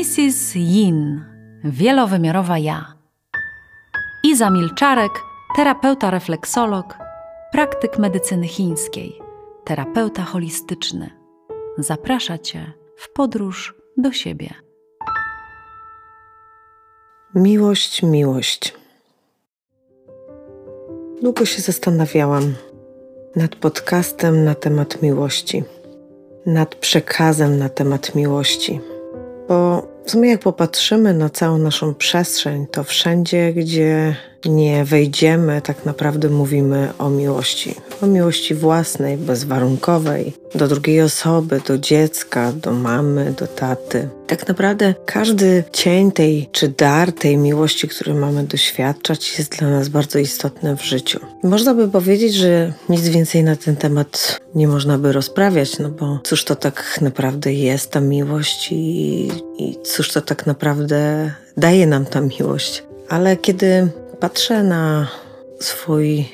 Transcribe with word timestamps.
Mrs. 0.00 0.54
Yin, 0.56 1.24
wielowymiarowa 1.64 2.58
ja. 2.58 2.94
Iza 4.24 4.50
Milczarek, 4.50 5.12
terapeuta 5.56 6.10
refleksolog, 6.10 6.98
praktyk 7.52 7.98
medycyny 7.98 8.48
chińskiej, 8.48 9.20
terapeuta 9.64 10.22
holistyczny. 10.22 11.10
Zaprasza 11.78 12.38
Cię 12.38 12.72
w 12.96 13.12
podróż 13.12 13.74
do 13.96 14.12
siebie. 14.12 14.50
Miłość, 17.34 18.02
miłość. 18.02 18.74
Długo 21.22 21.44
się 21.46 21.62
zastanawiałam 21.62 22.54
nad 23.36 23.56
podcastem 23.56 24.44
na 24.44 24.54
temat 24.54 25.02
miłości, 25.02 25.64
nad 26.46 26.74
przekazem 26.74 27.58
na 27.58 27.68
temat 27.68 28.14
miłości, 28.14 28.80
bo 29.48 29.89
w 30.04 30.10
sumie 30.10 30.30
jak 30.30 30.40
popatrzymy 30.40 31.14
na 31.14 31.30
całą 31.30 31.58
naszą 31.58 31.94
przestrzeń, 31.94 32.66
to 32.66 32.84
wszędzie, 32.84 33.52
gdzie 33.52 34.16
nie 34.44 34.84
wejdziemy, 34.84 35.62
tak 35.62 35.84
naprawdę 35.84 36.28
mówimy 36.28 36.88
o 36.98 37.10
miłości. 37.10 37.74
O 38.02 38.06
miłości 38.06 38.54
własnej, 38.54 39.16
bezwarunkowej, 39.16 40.32
do 40.54 40.68
drugiej 40.68 41.02
osoby, 41.02 41.60
do 41.66 41.78
dziecka, 41.78 42.52
do 42.52 42.72
mamy, 42.72 43.34
do 43.38 43.46
taty. 43.46 44.08
Tak 44.26 44.48
naprawdę 44.48 44.94
każdy 45.06 45.64
cień 45.72 46.12
tej 46.12 46.48
czy 46.52 46.68
dar 46.68 47.12
tej 47.12 47.36
miłości, 47.36 47.88
który 47.88 48.14
mamy 48.14 48.44
doświadczać, 48.44 49.38
jest 49.38 49.58
dla 49.58 49.70
nas 49.70 49.88
bardzo 49.88 50.18
istotny 50.18 50.76
w 50.76 50.82
życiu. 50.82 51.20
Można 51.42 51.74
by 51.74 51.88
powiedzieć, 51.88 52.34
że 52.34 52.72
nic 52.88 53.08
więcej 53.08 53.44
na 53.44 53.56
ten 53.56 53.76
temat 53.76 54.40
nie 54.54 54.68
można 54.68 54.98
by 54.98 55.12
rozprawiać, 55.12 55.78
no 55.78 55.88
bo 55.90 56.20
cóż 56.24 56.44
to 56.44 56.56
tak 56.56 56.98
naprawdę 57.00 57.52
jest 57.52 57.90
ta 57.90 58.00
miłość 58.00 58.72
i, 58.72 59.30
i 59.58 59.76
cóż 59.84 60.12
to 60.12 60.20
tak 60.20 60.46
naprawdę 60.46 61.30
daje 61.56 61.86
nam 61.86 62.06
ta 62.06 62.20
miłość. 62.20 62.82
Ale 63.08 63.36
kiedy 63.36 63.88
patrzę 64.20 64.62
na 64.62 65.08
swój 65.60 66.28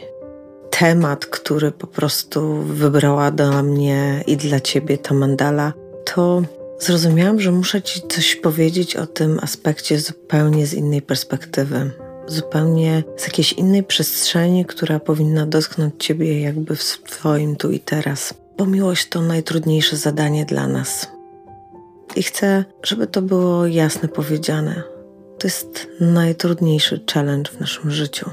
temat, 0.71 1.27
który 1.27 1.73
po 1.73 1.87
prostu 1.87 2.63
wybrała 2.63 3.31
dla 3.31 3.63
mnie 3.63 4.25
i 4.27 4.37
dla 4.37 4.61
ciebie 4.61 4.99
ta 4.99 5.15
mandala, 5.15 5.73
to 6.15 6.43
zrozumiałam, 6.79 7.41
że 7.41 7.53
muszę 7.53 7.83
ci 7.83 8.01
coś 8.09 8.37
powiedzieć 8.37 8.97
o 8.97 9.07
tym 9.07 9.39
aspekcie 9.43 9.99
zupełnie 9.99 10.67
z 10.67 10.75
innej 10.75 11.03
perspektywy. 11.03 11.91
Zupełnie 12.27 13.03
z 13.17 13.23
jakiejś 13.23 13.53
innej 13.53 13.83
przestrzeni, 13.83 14.65
która 14.65 15.01
powinna 15.01 15.47
dotknąć 15.47 15.95
ciebie 15.99 16.41
jakby 16.41 16.77
w 16.77 16.83
swoim 16.83 17.57
tu 17.57 17.71
i 17.71 17.81
teraz. 17.81 18.35
Bo 18.59 18.67
miłość 18.67 19.09
to 19.09 19.23
najtrudniejsze 19.23 19.97
zadanie 19.97 20.45
dla 20.45 20.69
nas. 20.69 21.09
I 22.17 22.23
chcę, 22.23 22.65
żeby 22.83 23.07
to 23.07 23.23
było 23.23 23.67
jasne 23.67 24.09
powiedziane 24.09 24.96
to 25.39 25.47
jest 25.47 25.89
najtrudniejszy 26.01 27.01
challenge 27.15 27.51
w 27.51 27.61
naszym 27.61 27.91
życiu. 27.91 28.31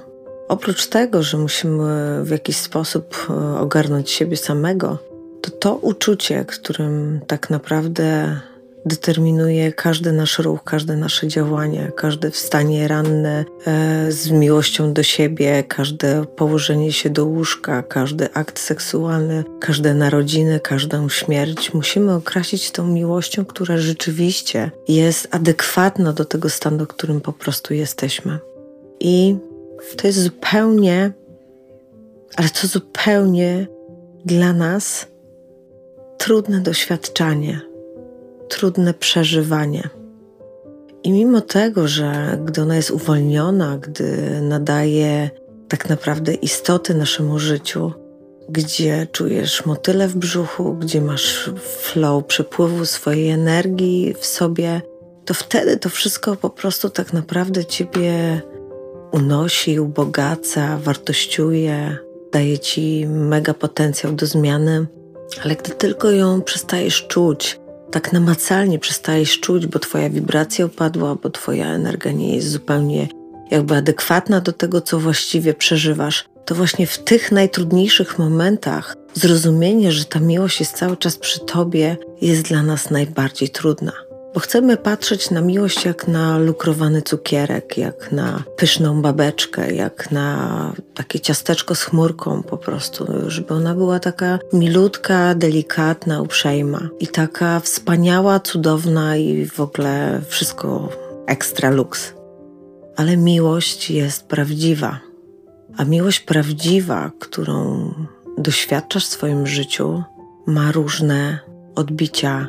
Oprócz 0.47 0.87
tego, 0.87 1.23
że 1.23 1.37
musimy 1.37 2.23
w 2.23 2.29
jakiś 2.29 2.57
sposób 2.57 3.27
e, 3.29 3.59
ogarnąć 3.59 4.09
siebie 4.09 4.37
samego, 4.37 4.97
to 5.41 5.51
to 5.51 5.75
uczucie, 5.75 6.45
którym 6.45 7.19
tak 7.27 7.49
naprawdę 7.49 8.39
determinuje 8.85 9.73
każdy 9.73 10.11
nasz 10.11 10.39
ruch, 10.39 10.63
każde 10.63 10.95
nasze 10.95 11.27
działanie, 11.27 11.91
każde 11.95 12.31
wstanie 12.31 12.87
ranne 12.87 13.45
e, 13.67 14.11
z 14.11 14.31
miłością 14.31 14.93
do 14.93 15.03
siebie, 15.03 15.63
każde 15.63 16.25
położenie 16.25 16.91
się 16.93 17.09
do 17.09 17.25
łóżka, 17.25 17.83
każdy 17.83 18.33
akt 18.33 18.59
seksualny, 18.59 19.43
każde 19.59 19.93
narodziny, 19.93 20.59
każdą 20.59 21.09
śmierć. 21.09 21.73
Musimy 21.73 22.13
określić 22.13 22.71
tą 22.71 22.87
miłością, 22.87 23.45
która 23.45 23.77
rzeczywiście 23.77 24.71
jest 24.87 25.27
adekwatna 25.31 26.13
do 26.13 26.25
tego 26.25 26.49
stanu, 26.49 26.85
w 26.85 26.87
którym 26.87 27.21
po 27.21 27.33
prostu 27.33 27.73
jesteśmy. 27.73 28.39
I 28.99 29.35
to 29.97 30.07
jest 30.07 30.19
zupełnie, 30.19 31.11
ale 32.35 32.49
to 32.49 32.67
zupełnie 32.67 33.67
dla 34.25 34.53
nas 34.53 35.07
trudne 36.17 36.59
doświadczanie 36.61 37.72
trudne 38.53 38.93
przeżywanie. 38.93 39.89
I 41.03 41.11
mimo 41.11 41.41
tego, 41.41 41.87
że 41.87 42.39
gdy 42.45 42.61
ona 42.61 42.75
jest 42.75 42.91
uwolniona, 42.91 43.77
gdy 43.77 44.41
nadaje 44.41 45.29
tak 45.67 45.89
naprawdę 45.89 46.33
istoty 46.33 46.93
naszemu 46.93 47.39
życiu, 47.39 47.91
gdzie 48.49 49.07
czujesz 49.11 49.65
motyle 49.65 50.07
w 50.07 50.15
brzuchu, 50.15 50.73
gdzie 50.73 51.01
masz 51.01 51.51
flow 51.57 52.25
przepływu 52.25 52.85
swojej 52.85 53.29
energii 53.29 54.15
w 54.19 54.25
sobie, 54.25 54.81
to 55.25 55.33
wtedy 55.33 55.77
to 55.77 55.89
wszystko 55.89 56.35
po 56.35 56.49
prostu 56.49 56.89
tak 56.89 57.13
naprawdę 57.13 57.65
ciebie 57.65 58.41
unosi, 59.11 59.79
ubogaca, 59.79 60.77
wartościuje, 60.77 61.97
daje 62.31 62.59
ci 62.59 63.07
mega 63.07 63.53
potencjał 63.53 64.13
do 64.13 64.25
zmiany. 64.25 64.85
Ale 65.43 65.55
gdy 65.55 65.71
tylko 65.71 66.11
ją 66.11 66.41
przestajesz 66.41 67.07
czuć, 67.07 67.59
tak 67.93 68.13
namacalnie 68.13 68.79
przestajesz 68.79 69.39
czuć, 69.39 69.67
bo 69.67 69.79
twoja 69.79 70.09
wibracja 70.09 70.65
upadła, 70.65 71.15
bo 71.15 71.29
twoja 71.29 71.67
energia 71.67 72.11
nie 72.11 72.35
jest 72.35 72.49
zupełnie 72.49 73.07
jakby 73.51 73.75
adekwatna 73.75 74.41
do 74.41 74.53
tego, 74.53 74.81
co 74.81 74.99
właściwie 74.99 75.53
przeżywasz, 75.53 76.25
to 76.45 76.55
właśnie 76.55 76.87
w 76.87 76.97
tych 76.97 77.31
najtrudniejszych 77.31 78.19
momentach 78.19 78.95
zrozumienie, 79.13 79.91
że 79.91 80.05
ta 80.05 80.19
miłość 80.19 80.59
jest 80.59 80.77
cały 80.77 80.97
czas 80.97 81.17
przy 81.17 81.39
tobie, 81.39 81.97
jest 82.21 82.41
dla 82.41 82.63
nas 82.63 82.89
najbardziej 82.89 83.49
trudna 83.49 83.91
bo 84.33 84.39
chcemy 84.39 84.77
patrzeć 84.77 85.31
na 85.31 85.41
miłość 85.41 85.85
jak 85.85 86.07
na 86.07 86.37
lukrowany 86.37 87.01
cukierek, 87.01 87.77
jak 87.77 88.11
na 88.11 88.43
pyszną 88.57 89.01
babeczkę, 89.01 89.73
jak 89.73 90.11
na 90.11 90.73
takie 90.93 91.19
ciasteczko 91.19 91.75
z 91.75 91.83
chmurką 91.83 92.43
po 92.43 92.57
prostu, 92.57 93.05
żeby 93.27 93.53
ona 93.53 93.75
była 93.75 93.99
taka 93.99 94.39
milutka, 94.53 95.35
delikatna, 95.35 96.21
uprzejma 96.21 96.89
i 96.99 97.07
taka 97.07 97.59
wspaniała, 97.59 98.39
cudowna 98.39 99.17
i 99.17 99.45
w 99.45 99.59
ogóle 99.59 100.21
wszystko 100.27 100.89
ekstra 101.27 101.69
luks. 101.69 102.13
Ale 102.95 103.17
miłość 103.17 103.91
jest 103.91 104.27
prawdziwa. 104.27 104.99
A 105.77 105.85
miłość 105.85 106.19
prawdziwa, 106.19 107.11
którą 107.19 107.89
doświadczasz 108.37 109.05
w 109.05 109.11
swoim 109.11 109.47
życiu, 109.47 110.03
ma 110.47 110.71
różne 110.71 111.39
odbicia 111.75 112.47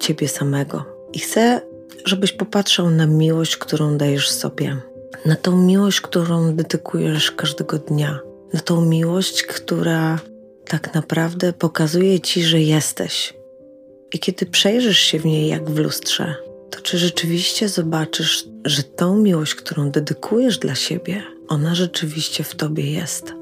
ciebie 0.00 0.28
samego. 0.28 0.95
I 1.16 1.18
chcę, 1.18 1.60
żebyś 2.04 2.32
popatrzył 2.32 2.90
na 2.90 3.06
miłość, 3.06 3.56
którą 3.56 3.96
dajesz 3.96 4.30
sobie, 4.30 4.76
na 5.26 5.36
tą 5.36 5.56
miłość, 5.56 6.00
którą 6.00 6.56
dedykujesz 6.56 7.30
każdego 7.30 7.78
dnia, 7.78 8.18
na 8.52 8.60
tą 8.60 8.80
miłość, 8.86 9.42
która 9.42 10.18
tak 10.68 10.94
naprawdę 10.94 11.52
pokazuje 11.52 12.20
ci, 12.20 12.42
że 12.42 12.60
jesteś. 12.60 13.34
I 14.12 14.18
kiedy 14.18 14.46
przejrzysz 14.46 14.98
się 14.98 15.18
w 15.18 15.24
niej 15.24 15.48
jak 15.48 15.70
w 15.70 15.78
lustrze, 15.78 16.34
to 16.70 16.80
czy 16.80 16.98
rzeczywiście 16.98 17.68
zobaczysz, 17.68 18.48
że 18.64 18.82
tą 18.82 19.16
miłość, 19.16 19.54
którą 19.54 19.90
dedykujesz 19.90 20.58
dla 20.58 20.74
siebie, 20.74 21.22
ona 21.48 21.74
rzeczywiście 21.74 22.44
w 22.44 22.54
tobie 22.54 22.92
jest. 22.92 23.32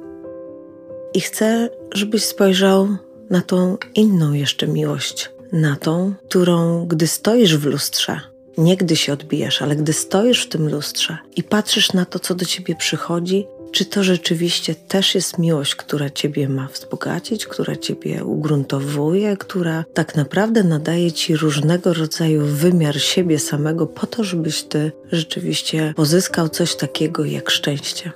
I 1.15 1.21
chcę, 1.21 1.71
żebyś 1.95 2.25
spojrzał 2.25 2.89
na 3.31 3.43
tą 3.43 3.77
inną 3.95 4.33
jeszcze 4.33 4.67
miłość, 4.67 5.34
na 5.53 5.77
tą, 5.77 6.15
którą, 6.29 6.87
gdy 6.87 7.07
stoisz 7.07 7.57
w 7.57 7.65
lustrze, 7.65 8.21
nie 8.59 8.77
gdy 8.77 8.97
się 8.97 9.13
odbijasz, 9.13 9.63
ale 9.63 9.77
gdy 9.77 9.93
stoisz 9.93 10.45
w 10.45 10.49
tym 10.49 10.69
lustrze 10.69 11.19
i 11.37 11.43
patrzysz 11.43 11.93
na 11.93 12.05
to, 12.05 12.19
co 12.19 12.35
do 12.35 12.45
ciebie 12.45 12.75
przychodzi, 12.75 13.47
czy 13.73 13.85
to 13.85 14.05
rzeczywiście 14.05 14.75
też 14.75 15.15
jest 15.15 15.39
miłość, 15.39 15.75
która 15.75 16.11
ciebie 16.11 16.49
ma 16.49 16.69
wzbogacić, 16.69 17.47
która 17.47 17.77
ciebie 17.77 18.25
ugruntowuje, 18.25 19.37
która 19.37 19.85
tak 19.95 20.17
naprawdę 20.17 20.63
nadaje 20.63 21.13
ci 21.13 21.37
różnego 21.37 21.95
rodzaju 21.95 22.47
wymiar 22.47 23.01
siebie 23.01 23.39
samego 23.39 23.87
po 23.87 24.07
to, 24.07 24.25
żebyś 24.25 24.63
ty 24.63 24.93
rzeczywiście 25.13 25.95
pozyskał 25.97 26.49
coś 26.49 26.77
takiego 26.77 27.25
jak 27.25 27.51
szczęście. 27.51 28.13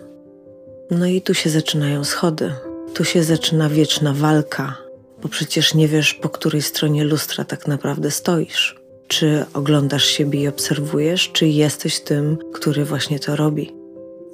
No 0.91 1.07
i 1.07 1.23
tu 1.23 1.35
się 1.35 1.51
zaczynają 1.51 2.05
schody. 2.05 2.53
Tu 2.95 3.05
się 3.05 3.23
zaczyna 3.23 3.69
wieczna 3.69 4.13
walka 4.13 4.88
bo 5.23 5.29
przecież 5.29 5.75
nie 5.75 5.89
wiesz, 5.89 6.15
po 6.15 6.29
której 6.29 6.63
stronie 6.63 7.05
lustra 7.05 7.45
tak 7.45 7.67
naprawdę 7.67 8.11
stoisz. 8.11 8.77
Czy 9.09 9.45
oglądasz 9.55 10.05
siebie 10.05 10.41
i 10.41 10.49
obserwujesz, 10.49 11.31
czy 11.33 11.47
jesteś 11.47 12.01
tym, 12.01 12.39
który 12.53 12.85
właśnie 12.85 13.19
to 13.19 13.37
robi. 13.37 13.75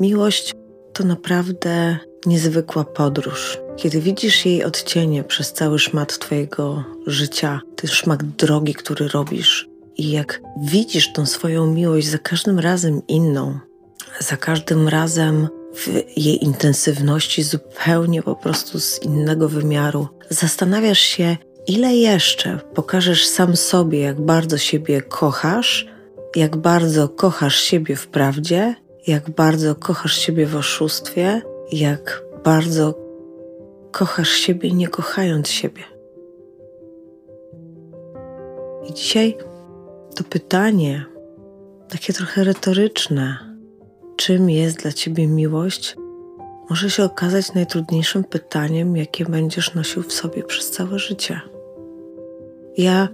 Miłość 0.00 0.52
to 0.92 1.04
naprawdę 1.04 1.98
niezwykła 2.26 2.84
podróż. 2.84 3.58
Kiedy 3.76 4.00
widzisz 4.00 4.46
jej 4.46 4.64
odcienie 4.64 5.24
przez 5.24 5.52
cały 5.52 5.78
szmat 5.78 6.18
Twojego 6.18 6.84
życia, 7.06 7.60
ten 7.76 7.90
szmat 7.90 8.24
drogi, 8.24 8.74
który 8.74 9.08
robisz, 9.08 9.68
i 9.96 10.10
jak 10.10 10.40
widzisz 10.62 11.12
tą 11.12 11.26
swoją 11.26 11.66
miłość 11.66 12.06
za 12.06 12.18
każdym 12.18 12.58
razem 12.58 13.02
inną, 13.08 13.58
za 14.18 14.36
każdym 14.36 14.88
razem 14.88 15.48
w 15.74 15.88
jej 16.16 16.44
intensywności 16.44 17.42
zupełnie 17.42 18.22
po 18.22 18.36
prostu 18.36 18.80
z 18.80 19.02
innego 19.02 19.48
wymiaru. 19.48 20.08
Zastanawiasz 20.28 20.98
się, 20.98 21.36
ile 21.66 21.94
jeszcze 21.94 22.58
pokażesz 22.74 23.26
sam 23.26 23.56
sobie, 23.56 24.00
jak 24.00 24.20
bardzo 24.20 24.58
siebie 24.58 25.02
kochasz 25.02 25.94
jak 26.36 26.56
bardzo 26.56 27.08
kochasz 27.08 27.56
siebie 27.56 27.96
w 27.96 28.08
prawdzie, 28.08 28.74
jak 29.06 29.30
bardzo 29.30 29.74
kochasz 29.74 30.18
siebie 30.18 30.46
w 30.46 30.56
oszustwie, 30.56 31.42
jak 31.72 32.22
bardzo 32.44 32.94
kochasz 33.90 34.28
siebie 34.28 34.72
nie 34.72 34.88
kochając 34.88 35.48
siebie. 35.48 35.82
I 38.88 38.94
dzisiaj 38.94 39.36
to 40.14 40.24
pytanie, 40.24 41.04
takie 41.88 42.12
trochę 42.12 42.44
retoryczne, 42.44 43.43
czym 44.16 44.50
jest 44.50 44.78
dla 44.82 44.92
ciebie 44.92 45.26
miłość, 45.26 45.96
może 46.70 46.90
się 46.90 47.04
okazać 47.04 47.54
najtrudniejszym 47.54 48.24
pytaniem, 48.24 48.96
jakie 48.96 49.24
będziesz 49.24 49.74
nosił 49.74 50.02
w 50.02 50.12
sobie 50.12 50.42
przez 50.42 50.70
całe 50.70 50.98
życie. 50.98 51.40
Ja, 52.76 53.08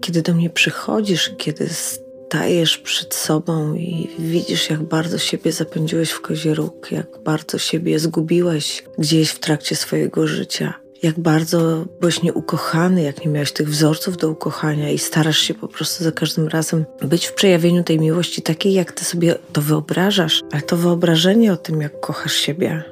kiedy 0.00 0.22
do 0.22 0.34
mnie 0.34 0.50
przychodzisz, 0.50 1.32
kiedy 1.38 1.68
stajesz 1.68 2.78
przed 2.78 3.14
sobą 3.14 3.74
i 3.74 4.08
widzisz, 4.18 4.70
jak 4.70 4.82
bardzo 4.82 5.18
siebie 5.18 5.52
zapędziłeś 5.52 6.10
w 6.10 6.20
kozie 6.20 6.54
róg, 6.54 6.92
jak 6.92 7.22
bardzo 7.24 7.58
siebie 7.58 7.98
zgubiłeś 7.98 8.84
gdzieś 8.98 9.30
w 9.30 9.38
trakcie 9.38 9.76
swojego 9.76 10.26
życia, 10.26 10.81
jak 11.02 11.20
bardzo 11.20 11.84
byłeś 12.00 12.22
nieukochany, 12.22 13.02
jak 13.02 13.24
nie 13.24 13.30
miałeś 13.30 13.52
tych 13.52 13.68
wzorców 13.68 14.16
do 14.16 14.30
ukochania 14.30 14.90
i 14.90 14.98
starasz 14.98 15.38
się 15.38 15.54
po 15.54 15.68
prostu 15.68 16.04
za 16.04 16.12
każdym 16.12 16.48
razem 16.48 16.84
być 17.02 17.26
w 17.26 17.34
przejawieniu 17.34 17.84
tej 17.84 18.00
miłości 18.00 18.42
takiej, 18.42 18.72
jak 18.72 18.92
ty 18.92 19.04
sobie 19.04 19.34
to 19.52 19.62
wyobrażasz, 19.62 20.40
ale 20.52 20.62
to 20.62 20.76
wyobrażenie 20.76 21.52
o 21.52 21.56
tym, 21.56 21.80
jak 21.80 22.00
kochasz 22.00 22.34
siebie, 22.34 22.82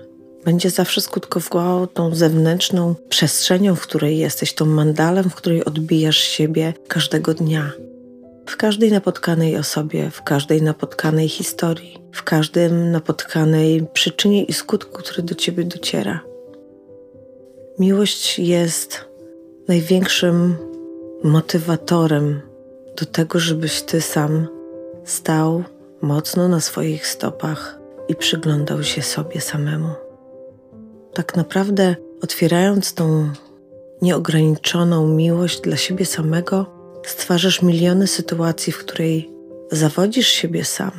będzie 0.44 0.70
zawsze 0.70 1.00
skutkowało 1.00 1.86
tą 1.86 2.14
zewnętrzną 2.14 2.94
przestrzenią, 3.08 3.74
w 3.74 3.80
której 3.80 4.18
jesteś, 4.18 4.54
tą 4.54 4.66
mandalem, 4.66 5.30
w 5.30 5.34
której 5.34 5.64
odbijasz 5.64 6.18
siebie 6.18 6.74
każdego 6.88 7.34
dnia. 7.34 7.72
W 8.46 8.56
każdej 8.56 8.92
napotkanej 8.92 9.56
osobie, 9.56 10.10
w 10.10 10.22
każdej 10.22 10.62
napotkanej 10.62 11.28
historii, 11.28 11.98
w 12.12 12.22
każdym 12.22 12.90
napotkanej 12.90 13.86
przyczynie 13.92 14.44
i 14.44 14.52
skutku, 14.52 15.02
który 15.02 15.22
do 15.22 15.34
ciebie 15.34 15.64
dociera. 15.64 16.29
Miłość 17.80 18.38
jest 18.38 19.04
największym 19.68 20.56
motywatorem 21.24 22.40
do 22.96 23.06
tego, 23.06 23.38
żebyś 23.38 23.82
ty 23.82 24.00
sam 24.00 24.48
stał 25.04 25.64
mocno 26.00 26.48
na 26.48 26.60
swoich 26.60 27.06
stopach 27.06 27.78
i 28.08 28.14
przyglądał 28.14 28.82
się 28.82 29.02
sobie 29.02 29.40
samemu. 29.40 29.88
Tak 31.14 31.36
naprawdę, 31.36 31.96
otwierając 32.22 32.94
tą 32.94 33.30
nieograniczoną 34.02 35.08
miłość 35.08 35.60
dla 35.60 35.76
siebie 35.76 36.06
samego, 36.06 36.66
stwarzasz 37.06 37.62
miliony 37.62 38.06
sytuacji, 38.06 38.72
w 38.72 38.78
której 38.78 39.30
zawodzisz 39.70 40.28
siebie 40.28 40.64
sam, 40.64 40.92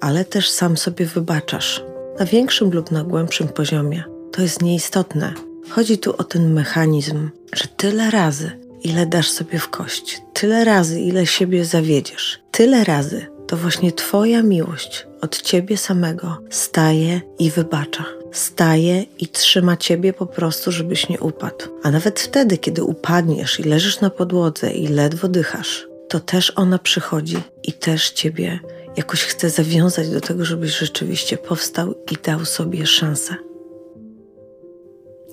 ale 0.00 0.24
też 0.24 0.50
sam 0.50 0.76
sobie 0.76 1.06
wybaczasz 1.06 1.84
na 2.18 2.24
większym 2.24 2.70
lub 2.70 2.90
na 2.90 3.04
głębszym 3.04 3.48
poziomie. 3.48 4.04
To 4.32 4.42
jest 4.42 4.62
nieistotne. 4.62 5.47
Chodzi 5.70 5.98
tu 5.98 6.16
o 6.16 6.24
ten 6.24 6.52
mechanizm, 6.52 7.30
że 7.52 7.64
tyle 7.76 8.10
razy, 8.10 8.50
ile 8.82 9.06
dasz 9.06 9.30
sobie 9.30 9.58
w 9.58 9.68
kość, 9.68 10.22
tyle 10.34 10.64
razy, 10.64 11.00
ile 11.00 11.26
siebie 11.26 11.64
zawiedziesz, 11.64 12.40
tyle 12.50 12.84
razy, 12.84 13.26
to 13.46 13.56
właśnie 13.56 13.92
Twoja 13.92 14.42
miłość 14.42 15.06
od 15.20 15.42
Ciebie 15.42 15.76
samego 15.76 16.38
staje 16.50 17.20
i 17.38 17.50
wybacza. 17.50 18.04
Staje 18.32 19.04
i 19.18 19.28
trzyma 19.28 19.76
Ciebie 19.76 20.12
po 20.12 20.26
prostu, 20.26 20.72
żebyś 20.72 21.08
nie 21.08 21.20
upadł. 21.20 21.64
A 21.82 21.90
nawet 21.90 22.20
wtedy, 22.20 22.58
kiedy 22.58 22.84
upadniesz 22.84 23.60
i 23.60 23.62
leżysz 23.62 24.00
na 24.00 24.10
podłodze 24.10 24.70
i 24.70 24.88
ledwo 24.88 25.28
dychasz, 25.28 25.86
to 26.08 26.20
też 26.20 26.52
ona 26.56 26.78
przychodzi 26.78 27.38
i 27.62 27.72
też 27.72 28.10
Ciebie 28.10 28.60
jakoś 28.96 29.24
chce 29.24 29.50
zawiązać 29.50 30.10
do 30.10 30.20
tego, 30.20 30.44
żebyś 30.44 30.78
rzeczywiście 30.78 31.36
powstał 31.36 31.94
i 32.12 32.14
dał 32.24 32.44
sobie 32.44 32.86
szansę. 32.86 33.47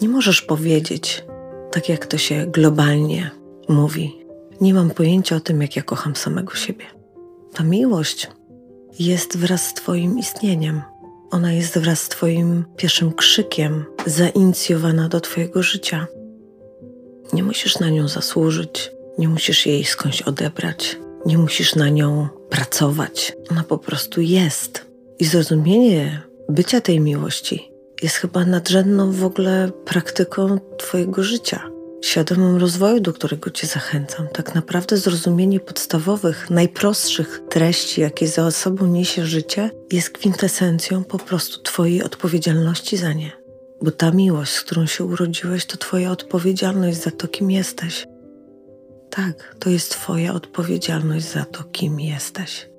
Nie 0.01 0.09
możesz 0.09 0.42
powiedzieć, 0.42 1.24
tak 1.71 1.89
jak 1.89 2.06
to 2.06 2.18
się 2.18 2.45
globalnie 2.45 3.31
mówi, 3.69 4.25
nie 4.62 4.74
mam 4.74 4.89
pojęcia 4.89 5.36
o 5.36 5.39
tym, 5.39 5.62
jak 5.62 5.75
ja 5.75 5.83
kocham 5.83 6.15
samego 6.15 6.56
siebie. 6.56 6.86
Ta 7.53 7.63
miłość 7.63 8.27
jest 9.00 9.38
wraz 9.38 9.68
z 9.68 9.74
Twoim 9.74 10.19
istnieniem. 10.19 10.81
Ona 11.31 11.53
jest 11.53 11.77
wraz 11.77 12.01
z 12.01 12.09
Twoim 12.09 12.65
pierwszym 12.77 13.13
krzykiem 13.13 13.86
zainicjowana 14.06 15.09
do 15.09 15.21
Twojego 15.21 15.63
życia. 15.63 16.07
Nie 17.33 17.44
musisz 17.44 17.80
na 17.80 17.89
nią 17.89 18.07
zasłużyć, 18.07 18.91
nie 19.18 19.27
musisz 19.27 19.65
jej 19.65 19.86
skądś 19.86 20.21
odebrać, 20.21 20.98
nie 21.25 21.38
musisz 21.38 21.75
na 21.75 21.89
nią 21.89 22.27
pracować. 22.50 23.33
Ona 23.51 23.63
po 23.63 23.77
prostu 23.77 24.21
jest. 24.21 24.86
I 25.19 25.25
zrozumienie 25.25 26.21
bycia 26.50 26.81
tej 26.81 27.00
miłości 27.00 27.71
jest 28.01 28.15
chyba 28.15 28.45
nadrzędną 28.45 29.12
w 29.12 29.24
ogóle 29.24 29.71
praktyką 29.86 30.59
Twojego 30.77 31.24
życia 31.24 31.75
świadomym 32.06 32.57
rozwoju, 32.57 33.00
do 33.00 33.13
którego 33.13 33.50
Cię 33.50 33.68
zachęcam. 33.68 34.27
Tak 34.27 34.56
naprawdę 34.56 34.97
zrozumienie 34.97 35.59
podstawowych, 35.59 36.50
najprostszych 36.50 37.42
treści, 37.50 38.01
jakie 38.01 38.27
za 38.27 38.51
sobą 38.51 38.88
niesie 38.88 39.25
życie, 39.25 39.69
jest 39.92 40.09
kwintesencją 40.09 41.03
po 41.03 41.18
prostu 41.18 41.62
Twojej 41.62 42.03
odpowiedzialności 42.03 42.97
za 42.97 43.13
nie. 43.13 43.31
Bo 43.81 43.92
ta 43.92 44.12
miłość, 44.12 44.51
z 44.53 44.62
którą 44.62 44.86
się 44.86 45.03
urodziłeś, 45.03 45.65
to 45.65 45.77
Twoja 45.77 46.12
odpowiedzialność 46.12 47.03
za 47.03 47.12
to, 47.12 47.27
kim 47.27 47.51
jesteś. 47.51 48.07
Tak, 49.09 49.56
to 49.59 49.69
jest 49.69 49.91
Twoja 49.91 50.33
odpowiedzialność 50.33 51.31
za 51.31 51.45
to, 51.45 51.63
kim 51.63 52.00
jesteś. 52.00 52.69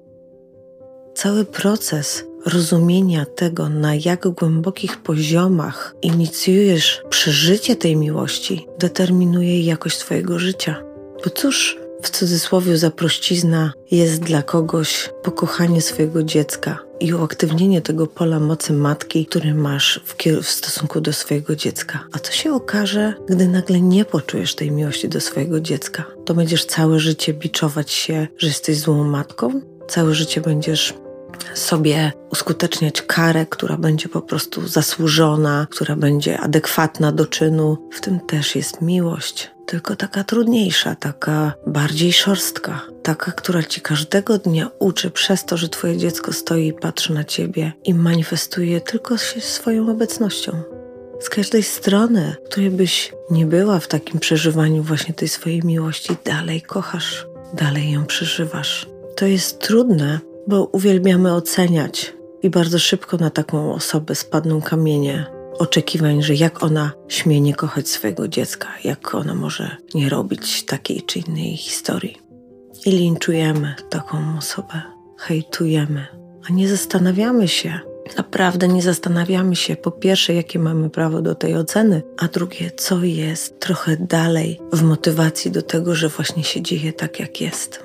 Cały 1.15 1.45
proces 1.45 2.25
rozumienia 2.47 3.27
tego, 3.27 3.69
na 3.69 3.95
jak 3.95 4.29
głębokich 4.29 5.03
poziomach 5.03 5.95
inicjujesz 6.03 7.03
przeżycie 7.11 7.77
tej 7.77 7.97
miłości, 7.97 8.67
determinuje 8.79 9.61
jakość 9.61 9.99
Twojego 9.99 10.39
życia. 10.39 10.83
Bo 11.25 11.31
cóż 11.31 11.79
w 12.03 12.11
cudzysłowie 12.11 12.77
za 12.77 12.91
prościzna 12.91 13.73
jest 13.91 14.23
dla 14.23 14.43
kogoś 14.43 15.11
pokochanie 15.23 15.83
swojego 15.83 16.23
dziecka 16.23 16.79
i 17.01 17.15
uaktywnienie 17.15 17.83
tego 17.83 18.07
pola 18.07 18.41
mocy 18.41 18.73
matki, 18.73 19.27
który 19.27 19.55
masz 19.55 20.01
w, 20.05 20.15
w, 20.43 20.51
stosunku 20.51 21.01
do 21.01 21.13
swojego 21.13 21.57
dziecka. 21.57 22.07
A 22.13 22.19
co 22.19 22.33
się 22.33 22.55
okaże, 22.55 23.15
gdy 23.29 23.49
nagle 23.49 23.81
nie 23.81 24.05
poczujesz 24.05 24.55
tej 24.55 24.71
miłości 24.71 25.09
do 25.09 25.21
swojego 25.21 25.61
dziecka? 25.61 26.05
To 26.25 26.35
będziesz 26.35 26.65
całe 26.65 27.01
życie 27.01 27.35
biczować 27.35 27.91
się, 27.91 28.29
że 28.39 28.47
jesteś 28.47 28.79
złą 28.79 29.05
matką? 29.05 29.61
Całe 29.89 30.15
życie 30.15 30.41
będziesz 30.41 30.95
sobie 31.55 32.13
uskuteczniać 32.31 33.03
karę, 33.03 33.47
która 33.47 33.77
będzie 33.77 34.09
po 34.09 34.21
prostu 34.21 34.69
zasłużona, 34.69 35.67
która 35.71 35.97
będzie 35.97 36.41
adekwatna 36.41 37.13
do 37.13 37.27
czynu. 37.27 37.89
W 37.93 38.01
tym 38.01 38.21
też 38.21 38.57
jest 38.57 38.83
miłość, 38.83 39.51
tylko 39.67 39.97
taka 39.97 40.25
trudniejsza, 40.25 40.95
taka 40.95 41.53
bardziej 41.67 42.13
szorstka, 42.13 42.81
taka, 43.03 43.33
która 43.33 43.63
ci 43.63 43.81
każdego 43.81 44.39
dnia 44.39 44.71
uczy 44.79 45.11
przez 45.11 45.45
to, 45.45 45.57
że 45.57 45.69
twoje 45.69 45.97
dziecko 45.97 46.33
stoi 46.33 46.67
i 46.67 46.73
patrzy 46.73 47.13
na 47.13 47.25
ciebie 47.25 47.73
i 47.85 47.95
manifestuje 47.95 48.81
tylko 48.81 49.19
się 49.19 49.41
swoją 49.41 49.91
obecnością. 49.91 50.63
Z 51.21 51.29
każdej 51.29 51.63
strony, 51.63 52.37
której 52.51 52.71
byś 52.71 53.13
nie 53.31 53.47
była 53.47 53.81
w 53.81 53.89
takim 53.89 54.21
przeżywaniu 54.21 54.83
właśnie 54.83 55.15
tej 55.15 55.29
swojej 55.29 55.63
miłości, 55.65 56.17
dalej 56.25 56.63
kochasz, 56.63 57.27
dalej 57.55 57.93
ją 57.93 58.07
przeżywasz. 58.07 58.87
To 59.17 59.27
jest 59.27 59.61
trudne, 59.61 60.21
bo 60.47 60.65
uwielbiamy 60.65 61.35
oceniać 61.35 62.15
i 62.43 62.51
bardzo 62.51 62.79
szybko 62.79 63.17
na 63.17 63.31
taką 63.31 63.75
osobę 63.75 64.15
spadną 64.15 64.63
kamienie 64.63 65.27
oczekiwań, 65.59 66.23
że 66.23 66.35
jak 66.35 66.63
ona 66.63 66.93
śmie 67.09 67.41
nie 67.41 67.55
kochać 67.55 67.89
swojego 67.89 68.29
dziecka, 68.29 68.69
jak 68.85 69.15
ona 69.15 69.35
może 69.35 69.77
nie 69.95 70.09
robić 70.09 70.65
takiej 70.65 71.03
czy 71.03 71.19
innej 71.19 71.57
historii. 71.57 72.19
I 72.87 72.91
linczujemy 72.91 73.75
taką 73.91 74.19
osobę, 74.39 74.83
hejtujemy, 75.19 76.07
a 76.51 76.53
nie 76.53 76.69
zastanawiamy 76.69 77.49
się, 77.49 77.81
naprawdę 78.17 78.69
nie 78.69 78.83
zastanawiamy 78.83 79.57
się, 79.57 79.77
po 79.77 79.91
pierwsze, 79.91 80.35
jakie 80.35 80.59
mamy 80.59 80.91
prawo 80.91 81.23
do 81.23 81.35
tej 81.35 81.57
oceny, 81.57 82.03
a 82.19 82.29
drugie, 82.29 82.71
co 82.77 83.05
jest 83.05 83.61
trochę 83.61 83.97
dalej 83.97 84.61
w 84.73 84.83
motywacji 84.83 85.51
do 85.51 85.63
tego, 85.63 85.95
że 85.95 86.09
właśnie 86.09 86.45
się 86.45 86.63
dzieje 86.63 86.93
tak, 86.93 87.21
jak 87.21 87.41
jest. 87.41 87.83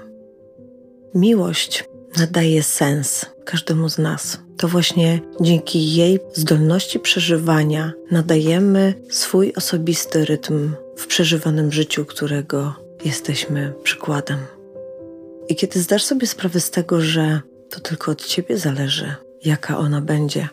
Miłość 1.16 1.91
nadaje 2.18 2.64
sens 2.64 3.26
każdemu 3.46 3.90
z 3.90 3.98
nas. 3.98 4.38
To 4.58 4.68
właśnie 4.68 5.20
dzięki 5.42 5.96
jej 5.96 6.20
zdolności 6.34 7.00
przeżywania 7.00 7.94
nadajemy 8.12 8.94
swój 9.10 9.54
osobisty 9.54 10.26
rytm 10.26 10.74
w 10.98 11.08
przeżywanym 11.08 11.72
życiu, 11.72 12.06
którego 12.06 12.74
jesteśmy 13.06 13.74
przykładem. 13.84 14.38
I 15.50 15.56
kiedy 15.56 15.80
zdasz 15.80 16.04
sobie 16.04 16.28
sprawę 16.28 16.60
z 16.60 16.72
tego, 16.72 17.02
że 17.02 17.42
to 17.70 17.80
tylko 17.80 18.12
od 18.12 18.26
ciebie 18.26 18.58
zależy, 18.58 19.16
jaka 19.46 19.78
ona 19.78 20.02
będzie, 20.02 20.50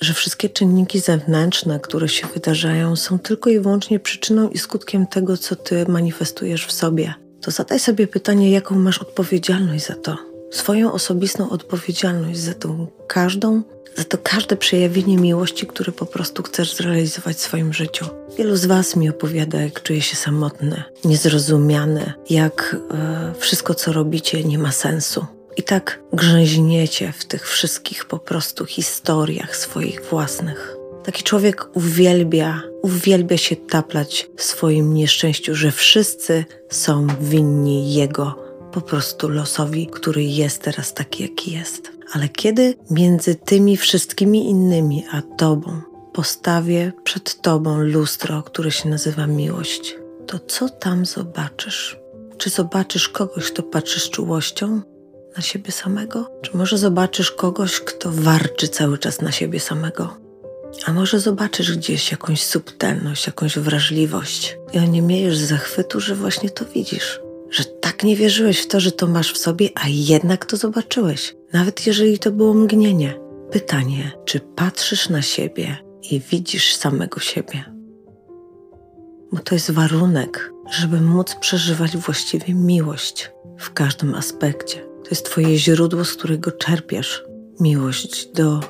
że 0.00 0.14
wszystkie 0.14 0.48
czynniki 0.48 1.00
zewnętrzne, 1.00 1.80
które 1.80 2.08
się 2.08 2.26
wydarzają, 2.34 2.96
są 2.96 3.18
tylko 3.18 3.50
i 3.50 3.60
wyłącznie 3.60 4.00
przyczyną 4.00 4.48
i 4.48 4.58
skutkiem 4.58 5.06
tego, 5.06 5.36
co 5.36 5.56
ty 5.56 5.86
manifestujesz 5.88 6.66
w 6.66 6.72
sobie, 6.72 7.14
to 7.40 7.50
zadaj 7.50 7.80
sobie 7.80 8.06
pytanie, 8.06 8.50
jaką 8.50 8.74
masz 8.74 8.98
odpowiedzialność 8.98 9.86
za 9.86 9.94
to 9.94 10.31
swoją 10.52 10.92
osobistą 10.92 11.50
odpowiedzialność 11.50 12.38
za 12.38 12.54
tą 12.54 12.86
każdą, 13.06 13.62
za 13.96 14.04
to 14.04 14.18
każde 14.18 14.56
przejawienie 14.56 15.16
miłości, 15.16 15.66
które 15.66 15.92
po 15.92 16.06
prostu 16.06 16.42
chcesz 16.42 16.74
zrealizować 16.74 17.36
w 17.36 17.40
swoim 17.40 17.72
życiu. 17.72 18.06
Wielu 18.38 18.56
z 18.56 18.66
Was 18.66 18.96
mi 18.96 19.10
opowiada, 19.10 19.60
jak 19.60 19.82
czuje 19.82 20.02
się 20.02 20.16
samotne, 20.16 20.84
niezrozumiane, 21.04 22.12
jak 22.30 22.76
e, 22.90 23.34
wszystko, 23.38 23.74
co 23.74 23.92
robicie, 23.92 24.44
nie 24.44 24.58
ma 24.58 24.72
sensu. 24.72 25.26
I 25.56 25.62
tak 25.62 26.02
grzęźniecie 26.12 27.12
w 27.18 27.24
tych 27.24 27.48
wszystkich 27.48 28.04
po 28.04 28.18
prostu 28.18 28.66
historiach 28.66 29.56
swoich 29.56 30.02
własnych. 30.10 30.76
Taki 31.04 31.22
człowiek 31.22 31.68
uwielbia, 31.76 32.62
uwielbia 32.82 33.36
się 33.36 33.56
taplać 33.56 34.30
w 34.36 34.42
swoim 34.42 34.94
nieszczęściu, 34.94 35.54
że 35.54 35.70
wszyscy 35.70 36.44
są 36.70 37.06
winni 37.20 37.94
jego 37.94 38.41
po 38.72 38.80
prostu 38.80 39.28
losowi, 39.28 39.86
który 39.86 40.24
jest 40.24 40.62
teraz 40.62 40.94
taki, 40.94 41.22
jaki 41.22 41.52
jest. 41.52 41.92
Ale 42.12 42.28
kiedy 42.28 42.74
między 42.90 43.34
tymi 43.34 43.76
wszystkimi 43.76 44.50
innymi 44.50 45.04
a 45.12 45.22
tobą 45.22 45.80
postawię 46.12 46.92
przed 47.04 47.40
tobą 47.40 47.78
lustro, 47.78 48.42
które 48.42 48.70
się 48.70 48.88
nazywa 48.88 49.26
miłość, 49.26 49.96
to 50.26 50.38
co 50.38 50.68
tam 50.68 51.06
zobaczysz? 51.06 51.98
Czy 52.38 52.50
zobaczysz 52.50 53.08
kogoś, 53.08 53.50
kto 53.52 53.62
patrzy 53.62 54.00
z 54.00 54.10
czułością 54.10 54.80
na 55.36 55.42
siebie 55.42 55.72
samego? 55.72 56.30
Czy 56.42 56.56
może 56.56 56.78
zobaczysz 56.78 57.30
kogoś, 57.30 57.80
kto 57.80 58.10
warczy 58.12 58.68
cały 58.68 58.98
czas 58.98 59.20
na 59.20 59.32
siebie 59.32 59.60
samego? 59.60 60.16
A 60.86 60.92
może 60.92 61.20
zobaczysz 61.20 61.76
gdzieś 61.76 62.10
jakąś 62.10 62.42
subtelność, 62.42 63.26
jakąś 63.26 63.58
wrażliwość 63.58 64.56
i 64.72 64.78
oniemiejesz 64.78 65.38
z 65.38 65.48
zachwytu, 65.48 66.00
że 66.00 66.14
właśnie 66.14 66.50
to 66.50 66.64
widzisz. 66.64 67.20
Że 67.52 67.64
tak 67.64 68.02
nie 68.02 68.16
wierzyłeś 68.16 68.60
w 68.60 68.66
to, 68.66 68.80
że 68.80 68.92
to 68.92 69.06
masz 69.06 69.32
w 69.32 69.38
sobie, 69.38 69.68
a 69.74 69.88
jednak 69.88 70.46
to 70.46 70.56
zobaczyłeś. 70.56 71.36
Nawet 71.52 71.86
jeżeli 71.86 72.18
to 72.18 72.30
było 72.30 72.54
mgnienie. 72.54 73.14
Pytanie, 73.50 74.12
czy 74.24 74.40
patrzysz 74.40 75.08
na 75.08 75.22
siebie 75.22 75.76
i 76.10 76.20
widzisz 76.20 76.74
samego 76.74 77.20
siebie? 77.20 77.64
Bo 79.32 79.38
to 79.38 79.54
jest 79.54 79.70
warunek, 79.70 80.52
żeby 80.70 81.00
móc 81.00 81.34
przeżywać 81.34 81.96
właściwie 81.96 82.54
miłość 82.54 83.30
w 83.58 83.72
każdym 83.72 84.14
aspekcie. 84.14 84.78
To 84.78 85.08
jest 85.10 85.24
Twoje 85.24 85.58
źródło, 85.58 86.04
z 86.04 86.14
którego 86.14 86.52
czerpiesz 86.52 87.24
miłość 87.60 88.26
do, 88.26 88.60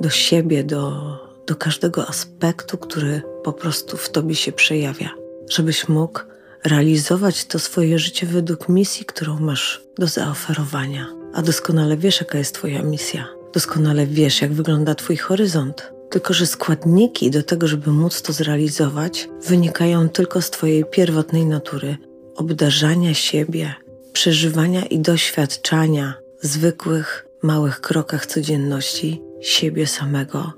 do 0.00 0.10
siebie, 0.10 0.64
do, 0.64 1.16
do 1.46 1.56
każdego 1.56 2.08
aspektu, 2.08 2.78
który 2.78 3.22
po 3.44 3.52
prostu 3.52 3.96
w 3.96 4.10
tobie 4.10 4.34
się 4.34 4.52
przejawia, 4.52 5.10
żebyś 5.50 5.88
mógł 5.88 6.20
realizować 6.64 7.44
to 7.44 7.58
swoje 7.58 7.98
życie 7.98 8.26
według 8.26 8.68
misji, 8.68 9.04
którą 9.04 9.38
masz 9.38 9.82
do 9.98 10.06
zaoferowania. 10.06 11.06
A 11.34 11.42
doskonale 11.42 11.96
wiesz, 11.96 12.20
jaka 12.20 12.38
jest 12.38 12.54
Twoja 12.54 12.82
misja. 12.82 13.28
Doskonale 13.52 14.06
wiesz, 14.06 14.42
jak 14.42 14.52
wygląda 14.52 14.94
Twój 14.94 15.16
horyzont. 15.16 15.92
Tylko, 16.10 16.34
że 16.34 16.46
składniki 16.46 17.30
do 17.30 17.42
tego, 17.42 17.68
żeby 17.68 17.90
móc 17.90 18.22
to 18.22 18.32
zrealizować, 18.32 19.28
wynikają 19.46 20.08
tylko 20.08 20.42
z 20.42 20.50
Twojej 20.50 20.84
pierwotnej 20.84 21.46
natury 21.46 21.96
obdarzania 22.36 23.14
siebie, 23.14 23.74
przeżywania 24.12 24.84
i 24.84 24.98
doświadczania 24.98 26.14
zwykłych, 26.40 27.26
małych 27.42 27.80
krokach 27.80 28.26
codzienności 28.26 29.22
siebie 29.40 29.86
samego 29.86 30.52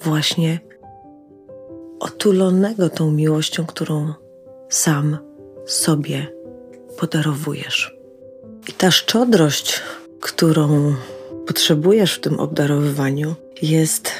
właśnie 0.00 0.60
otulonego 2.00 2.90
tą 2.90 3.10
miłością, 3.10 3.66
którą 3.66 4.14
sam 4.68 5.25
sobie 5.66 6.26
podarowujesz. 6.98 7.96
I 8.68 8.72
ta 8.72 8.90
szczodrość, 8.90 9.80
którą 10.20 10.94
potrzebujesz 11.46 12.14
w 12.14 12.20
tym 12.20 12.40
obdarowywaniu, 12.40 13.34
jest 13.62 14.10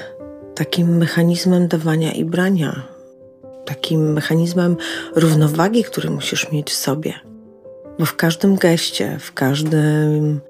takim 0.55 0.97
mechanizmem 0.97 1.69
dawania 1.69 2.13
i 2.13 2.25
brania, 2.25 2.83
takim 3.65 4.13
mechanizmem 4.13 4.77
równowagi, 5.15 5.85
który 5.85 6.11
musisz 6.11 6.53
mieć 6.53 6.71
w 6.71 6.75
sobie. 6.75 7.15
Bo 7.99 8.05
w 8.07 8.17
każdym 8.17 8.57
geście, 8.57 9.19
w 9.21 9.33
każdym 9.33 10.41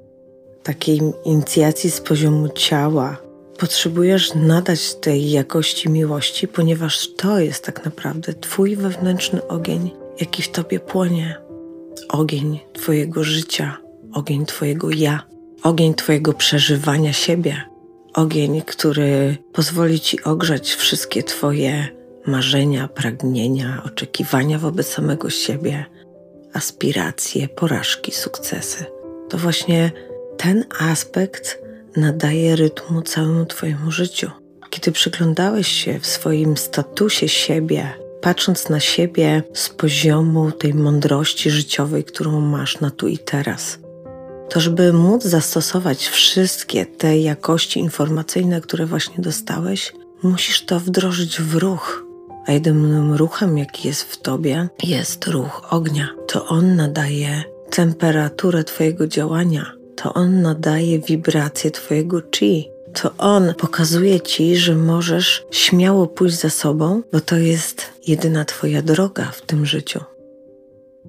takiej 0.63 1.01
inicjacji 1.25 1.91
z 1.91 2.01
poziomu 2.01 2.49
ciała, 2.49 3.27
Potrzebujesz 3.59 4.35
nadać 4.35 4.95
tej 4.95 5.31
jakości 5.31 5.91
miłości, 5.91 6.49
ponieważ 6.49 7.09
to 7.17 7.41
jest 7.41 7.65
tak 7.65 7.85
naprawdę 7.85 8.35
Twój 8.35 8.77
wewnętrzny 8.77 9.47
ogień, 9.47 9.91
jaki 10.21 10.43
w 10.43 10.49
Tobie 10.49 10.81
płonie. 10.81 11.37
Ogień 12.09 12.61
Twojego 12.73 13.25
życia, 13.25 13.77
ogień 14.13 14.47
Twojego 14.47 14.91
ja, 14.91 15.23
ogień 15.63 15.95
Twojego 15.95 16.33
przeżywania 16.33 17.13
siebie, 17.13 17.63
ogień, 18.15 18.63
który 18.63 19.37
pozwoli 19.53 20.01
Ci 20.01 20.25
ogrzać 20.25 20.75
wszystkie 20.75 21.23
Twoje 21.23 21.89
marzenia, 22.27 22.89
pragnienia, 22.89 23.83
oczekiwania 23.87 24.59
wobec 24.59 24.87
samego 24.87 25.31
siebie, 25.31 25.85
aspiracje, 26.53 27.49
porażki, 27.49 28.13
sukcesy. 28.13 28.85
To 29.29 29.39
właśnie 29.39 29.91
ten 30.37 30.65
aspekt 30.81 31.63
nadaje 31.97 32.57
rytmu 32.57 33.03
całemu 33.03 33.47
Twojemu 33.47 33.91
życiu. 33.91 34.31
Kiedy 34.71 34.93
przyglądałeś 34.93 35.69
się 35.69 36.01
w 36.01 36.07
swoim 36.07 36.57
statusie 36.57 37.29
siebie, 37.29 38.06
patrząc 38.21 38.69
na 38.69 38.81
siebie 38.81 39.43
z 39.55 39.69
poziomu 39.69 40.53
tej 40.53 40.75
mądrości 40.75 41.51
życiowej, 41.51 42.05
którą 42.05 42.41
masz 42.41 42.81
na 42.81 42.91
tu 42.91 43.09
i 43.09 43.19
teraz, 43.19 43.79
to 44.49 44.61
żeby 44.61 44.93
móc 44.93 45.25
zastosować 45.25 46.09
wszystkie 46.09 46.87
te 46.87 47.19
jakości 47.19 47.81
informacyjne, 47.81 48.61
które 48.61 48.87
właśnie 48.87 49.25
dostałeś, 49.25 49.93
musisz 50.23 50.65
to 50.65 50.81
wdrożyć 50.81 51.41
w 51.41 51.55
ruch. 51.55 52.07
A 52.47 52.53
jedynym 52.53 53.15
ruchem, 53.15 53.59
jaki 53.59 53.89
jest 53.89 54.03
w 54.03 54.17
tobie, 54.17 54.69
jest 54.83 55.27
ruch 55.27 55.63
ognia. 55.71 56.09
To 56.27 56.47
on 56.47 56.77
nadaje 56.77 57.45
temperaturę 57.71 58.65
Twojego 58.65 59.07
działania, 59.07 59.73
to 59.97 60.15
on 60.15 60.43
nadaje 60.43 60.99
wibrację 60.99 61.71
Twojego 61.71 62.23
chi. 62.31 62.76
To 63.03 63.11
on 63.19 63.55
pokazuje 63.55 64.21
Ci, 64.21 64.57
że 64.57 64.75
możesz 64.75 65.45
śmiało 65.51 66.07
pójść 66.07 66.41
za 66.41 66.51
sobą, 66.51 67.03
bo 67.13 67.21
to 67.21 67.37
jest 67.37 67.83
jedyna 68.07 68.45
Twoja 68.45 68.83
droga 68.83 69.25
w 69.25 69.43
tym 69.43 69.67
życiu. 69.67 70.01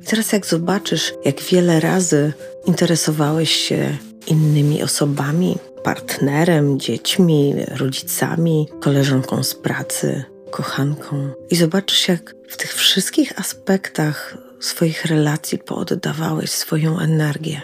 I 0.01 0.05
teraz, 0.05 0.31
jak 0.31 0.45
zobaczysz, 0.45 1.13
jak 1.25 1.41
wiele 1.41 1.79
razy 1.79 2.33
interesowałeś 2.65 3.51
się 3.51 3.97
innymi 4.27 4.83
osobami, 4.83 5.57
partnerem, 5.83 6.79
dziećmi, 6.79 7.53
rodzicami, 7.67 8.67
koleżanką 8.79 9.43
z 9.43 9.55
pracy, 9.55 10.23
kochanką, 10.51 11.29
i 11.49 11.55
zobaczysz, 11.55 12.07
jak 12.07 12.35
w 12.49 12.57
tych 12.57 12.73
wszystkich 12.73 13.39
aspektach 13.39 14.37
swoich 14.59 15.05
relacji 15.05 15.57
pooddawałeś 15.57 16.51
swoją 16.51 16.99
energię 16.99 17.61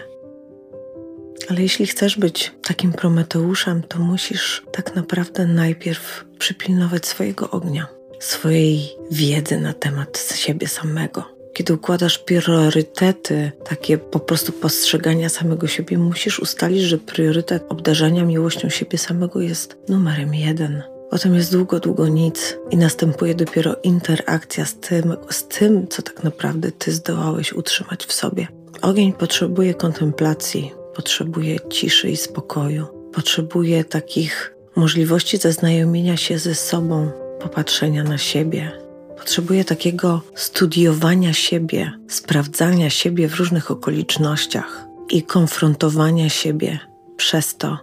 ale 1.48 1.62
jeśli 1.62 1.86
chcesz 1.86 2.18
być 2.18 2.52
takim 2.62 2.92
Prometeuszem, 2.92 3.82
to 3.82 3.98
musisz 3.98 4.62
tak 4.72 4.94
naprawdę 4.94 5.46
najpierw 5.46 6.24
przypilnować 6.38 7.06
swojego 7.06 7.50
ognia, 7.50 7.86
swojej 8.20 8.88
wiedzy 9.10 9.60
na 9.60 9.72
temat 9.72 10.34
siebie 10.36 10.68
samego. 10.68 11.34
Kiedy 11.54 11.74
układasz 11.74 12.18
priorytety, 12.18 13.52
takie 13.64 13.98
po 13.98 14.20
prostu 14.20 14.52
postrzegania 14.52 15.28
samego 15.28 15.66
siebie, 15.66 15.98
musisz 15.98 16.40
ustalić, 16.40 16.82
że 16.82 16.98
priorytet 16.98 17.64
obdarzania 17.68 18.24
miłością 18.24 18.68
siebie 18.68 18.98
samego 18.98 19.40
jest 19.40 19.76
numerem 19.88 20.34
jeden. 20.34 20.82
Potem 21.10 21.34
jest 21.34 21.52
długo, 21.52 21.80
długo 21.80 22.08
nic 22.08 22.56
i 22.70 22.76
następuje 22.76 23.34
dopiero 23.34 23.76
interakcja 23.82 24.64
z 24.64 24.74
tym, 24.74 25.16
z 25.30 25.48
tym, 25.48 25.88
co 25.88 26.02
tak 26.02 26.24
naprawdę 26.24 26.72
ty 26.72 26.92
zdołałeś 26.92 27.52
utrzymać 27.52 28.04
w 28.04 28.12
sobie. 28.12 28.48
Ogień 28.82 29.12
potrzebuje 29.12 29.74
kontemplacji, 29.74 30.72
potrzebuje 30.96 31.60
ciszy 31.70 32.10
i 32.10 32.16
spokoju, 32.16 32.86
potrzebuje 33.12 33.84
takich 33.84 34.54
możliwości 34.76 35.36
zaznajomienia 35.36 36.16
się 36.16 36.38
ze 36.38 36.54
sobą, 36.54 37.10
popatrzenia 37.40 38.04
na 38.04 38.18
siebie. 38.18 38.72
Potrzebuje 39.18 39.64
takiego 39.64 40.22
studiowania 40.34 41.32
siebie, 41.32 41.92
sprawdzania 42.08 42.90
siebie 42.90 43.28
w 43.28 43.34
różnych 43.34 43.70
okolicznościach 43.70 44.86
i 45.10 45.22
konfrontowania 45.22 46.28
siebie 46.28 46.78
przez 47.16 47.56
to, 47.56 47.78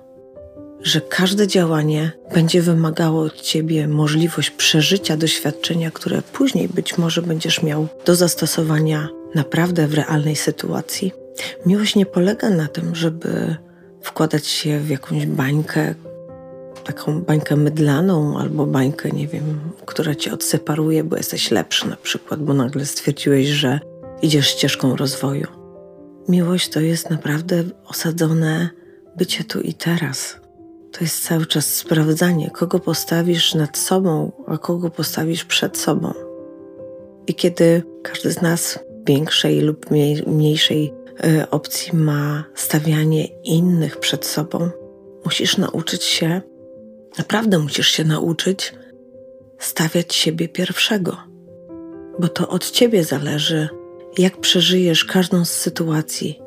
że 0.83 1.01
każde 1.01 1.47
działanie 1.47 2.11
będzie 2.33 2.61
wymagało 2.61 3.21
od 3.21 3.41
ciebie 3.41 3.87
możliwość 3.87 4.49
przeżycia 4.49 5.17
doświadczenia, 5.17 5.91
które 5.91 6.21
później 6.21 6.69
być 6.69 6.97
może 6.97 7.21
będziesz 7.21 7.63
miał 7.63 7.87
do 8.05 8.15
zastosowania 8.15 9.07
naprawdę 9.35 9.87
w 9.87 9.93
realnej 9.93 10.35
sytuacji. 10.35 11.20
Miłość 11.65 11.95
nie 11.95 12.05
polega 12.05 12.49
na 12.49 12.67
tym, 12.67 12.95
żeby 12.95 13.55
wkładać 14.01 14.47
się 14.47 14.79
w 14.79 14.89
jakąś 14.89 15.25
bańkę, 15.25 15.95
taką 16.83 17.21
bańkę 17.21 17.55
mydlaną 17.55 18.39
albo 18.39 18.65
bańkę, 18.65 19.09
nie 19.09 19.27
wiem, 19.27 19.59
która 19.85 20.15
cię 20.15 20.33
odseparuje, 20.33 21.03
bo 21.03 21.17
jesteś 21.17 21.51
lepszy 21.51 21.89
na 21.89 21.95
przykład, 21.95 22.43
bo 22.43 22.53
nagle 22.53 22.85
stwierdziłeś, 22.85 23.47
że 23.47 23.79
idziesz 24.21 24.47
ścieżką 24.47 24.95
rozwoju. 24.95 25.47
Miłość 26.27 26.69
to 26.69 26.79
jest 26.79 27.09
naprawdę 27.09 27.63
osadzone 27.85 28.69
bycie 29.17 29.43
tu 29.43 29.61
i 29.61 29.73
teraz. 29.73 30.39
To 30.91 31.03
jest 31.03 31.23
cały 31.23 31.45
czas 31.45 31.73
sprawdzanie, 31.73 32.49
kogo 32.49 32.79
postawisz 32.79 33.55
nad 33.55 33.77
sobą, 33.77 34.31
a 34.47 34.57
kogo 34.57 34.89
postawisz 34.89 35.45
przed 35.45 35.77
sobą. 35.77 36.13
I 37.27 37.35
kiedy 37.35 37.83
każdy 38.03 38.31
z 38.31 38.41
nas 38.41 38.79
większej 39.07 39.61
lub 39.61 39.85
mniejszej 40.27 40.93
opcji 41.51 41.97
ma 41.97 42.43
stawianie 42.55 43.25
innych 43.43 43.97
przed 43.97 44.25
sobą, 44.25 44.69
musisz 45.25 45.57
nauczyć 45.57 46.03
się, 46.03 46.41
naprawdę 47.17 47.59
musisz 47.59 47.87
się 47.87 48.03
nauczyć 48.03 48.73
stawiać 49.59 50.15
siebie 50.15 50.49
pierwszego, 50.49 51.17
bo 52.19 52.27
to 52.27 52.47
od 52.47 52.71
ciebie 52.71 53.03
zależy, 53.03 53.69
jak 54.17 54.37
przeżyjesz 54.37 55.05
każdą 55.05 55.45
z 55.45 55.51
sytuacji, 55.51 56.41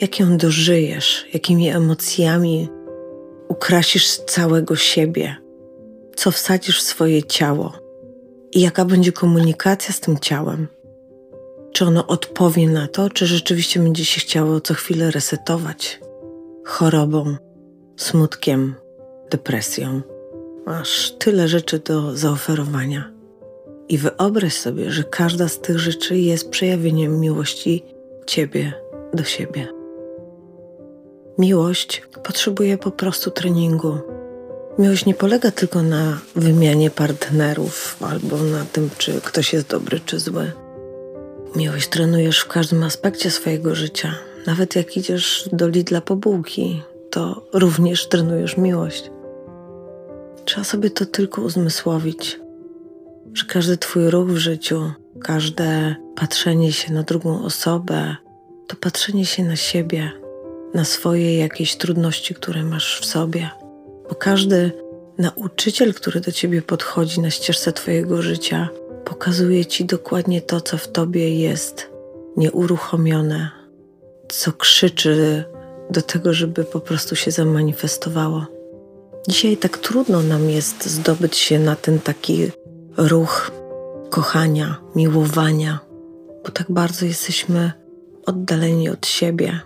jak 0.00 0.20
ją 0.20 0.36
dożyjesz, 0.36 1.26
jakimi 1.32 1.68
emocjami 1.68 2.68
ukrasisz 3.48 4.16
całego 4.16 4.76
siebie, 4.76 5.36
co 6.16 6.30
wsadzisz 6.30 6.80
w 6.80 6.82
swoje 6.82 7.22
ciało 7.22 7.72
i 8.52 8.60
jaka 8.60 8.84
będzie 8.84 9.12
komunikacja 9.12 9.94
z 9.94 10.00
tym 10.00 10.18
ciałem. 10.18 10.68
Czy 11.76 11.84
ono 11.84 12.06
odpowie 12.06 12.68
na 12.68 12.88
to, 12.88 13.10
czy 13.10 13.26
rzeczywiście 13.26 13.80
będzie 13.80 14.04
się 14.04 14.20
chciało 14.20 14.60
co 14.60 14.74
chwilę 14.74 15.10
resetować 15.10 16.00
chorobą, 16.64 17.36
smutkiem, 17.96 18.74
depresją. 19.30 20.00
Masz 20.66 21.10
tyle 21.18 21.48
rzeczy 21.48 21.78
do 21.78 22.16
zaoferowania. 22.16 23.12
I 23.88 23.98
wyobraź 23.98 24.54
sobie, 24.54 24.90
że 24.90 25.04
każda 25.04 25.48
z 25.48 25.60
tych 25.60 25.78
rzeczy 25.78 26.18
jest 26.18 26.50
przejawieniem 26.50 27.20
miłości 27.20 27.84
Ciebie 28.26 28.72
do 29.14 29.24
siebie. 29.24 29.68
Miłość 31.38 32.02
potrzebuje 32.24 32.78
po 32.78 32.90
prostu 32.90 33.30
treningu. 33.30 33.98
Miłość 34.78 35.06
nie 35.06 35.14
polega 35.14 35.50
tylko 35.50 35.82
na 35.82 36.18
wymianie 36.36 36.90
partnerów 36.90 37.96
albo 38.00 38.36
na 38.36 38.64
tym, 38.64 38.90
czy 38.98 39.20
ktoś 39.20 39.52
jest 39.52 39.68
dobry 39.68 40.00
czy 40.00 40.18
zły. 40.18 40.65
Miłość 41.56 41.88
trenujesz 41.88 42.40
w 42.40 42.48
każdym 42.48 42.82
aspekcie 42.82 43.30
swojego 43.30 43.74
życia. 43.74 44.14
Nawet 44.46 44.76
jak 44.76 44.96
idziesz 44.96 45.48
do 45.52 45.68
Lidla 45.68 46.00
po 46.00 46.16
bułki, 46.16 46.82
to 47.10 47.48
również 47.52 48.08
trenujesz 48.08 48.56
miłość. 48.56 49.10
Trzeba 50.44 50.64
sobie 50.64 50.90
to 50.90 51.06
tylko 51.06 51.42
uzmysłowić, 51.42 52.40
że 53.32 53.44
każdy 53.44 53.78
Twój 53.78 54.10
ruch 54.10 54.28
w 54.28 54.36
życiu, 54.36 54.92
każde 55.22 55.96
patrzenie 56.16 56.72
się 56.72 56.92
na 56.92 57.02
drugą 57.02 57.44
osobę, 57.44 58.16
to 58.66 58.76
patrzenie 58.76 59.26
się 59.26 59.44
na 59.44 59.56
siebie, 59.56 60.10
na 60.74 60.84
swoje 60.84 61.38
jakieś 61.38 61.76
trudności, 61.76 62.34
które 62.34 62.62
masz 62.62 63.00
w 63.00 63.04
sobie. 63.04 63.50
Bo 64.08 64.14
każdy 64.14 64.72
nauczyciel, 65.18 65.94
który 65.94 66.20
do 66.20 66.32
ciebie 66.32 66.62
podchodzi 66.62 67.20
na 67.20 67.30
ścieżce 67.30 67.72
Twojego 67.72 68.22
życia, 68.22 68.68
pokazuje 69.06 69.66
Ci 69.66 69.84
dokładnie 69.84 70.42
to, 70.42 70.60
co 70.60 70.78
w 70.78 70.88
Tobie 70.88 71.38
jest 71.40 71.90
nieuruchomione, 72.36 73.50
co 74.28 74.52
krzyczy 74.52 75.44
do 75.90 76.02
tego, 76.02 76.34
żeby 76.34 76.64
po 76.64 76.80
prostu 76.80 77.16
się 77.16 77.30
zamanifestowało. 77.30 78.46
Dzisiaj 79.28 79.56
tak 79.56 79.78
trudno 79.78 80.22
nam 80.22 80.50
jest 80.50 80.86
zdobyć 80.86 81.36
się 81.36 81.58
na 81.58 81.76
ten 81.76 81.98
taki 81.98 82.50
ruch 82.96 83.50
kochania, 84.10 84.76
miłowania, 84.94 85.78
bo 86.44 86.50
tak 86.50 86.66
bardzo 86.70 87.06
jesteśmy 87.06 87.72
oddaleni 88.26 88.88
od 88.88 89.06
siebie, 89.06 89.60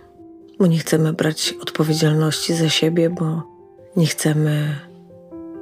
bo 0.59 0.67
nie 0.67 0.77
chcemy 0.77 1.13
brać 1.13 1.55
odpowiedzialności 1.61 2.53
za 2.53 2.69
siebie, 2.69 3.09
bo 3.09 3.43
nie 3.95 4.05
chcemy 4.05 4.75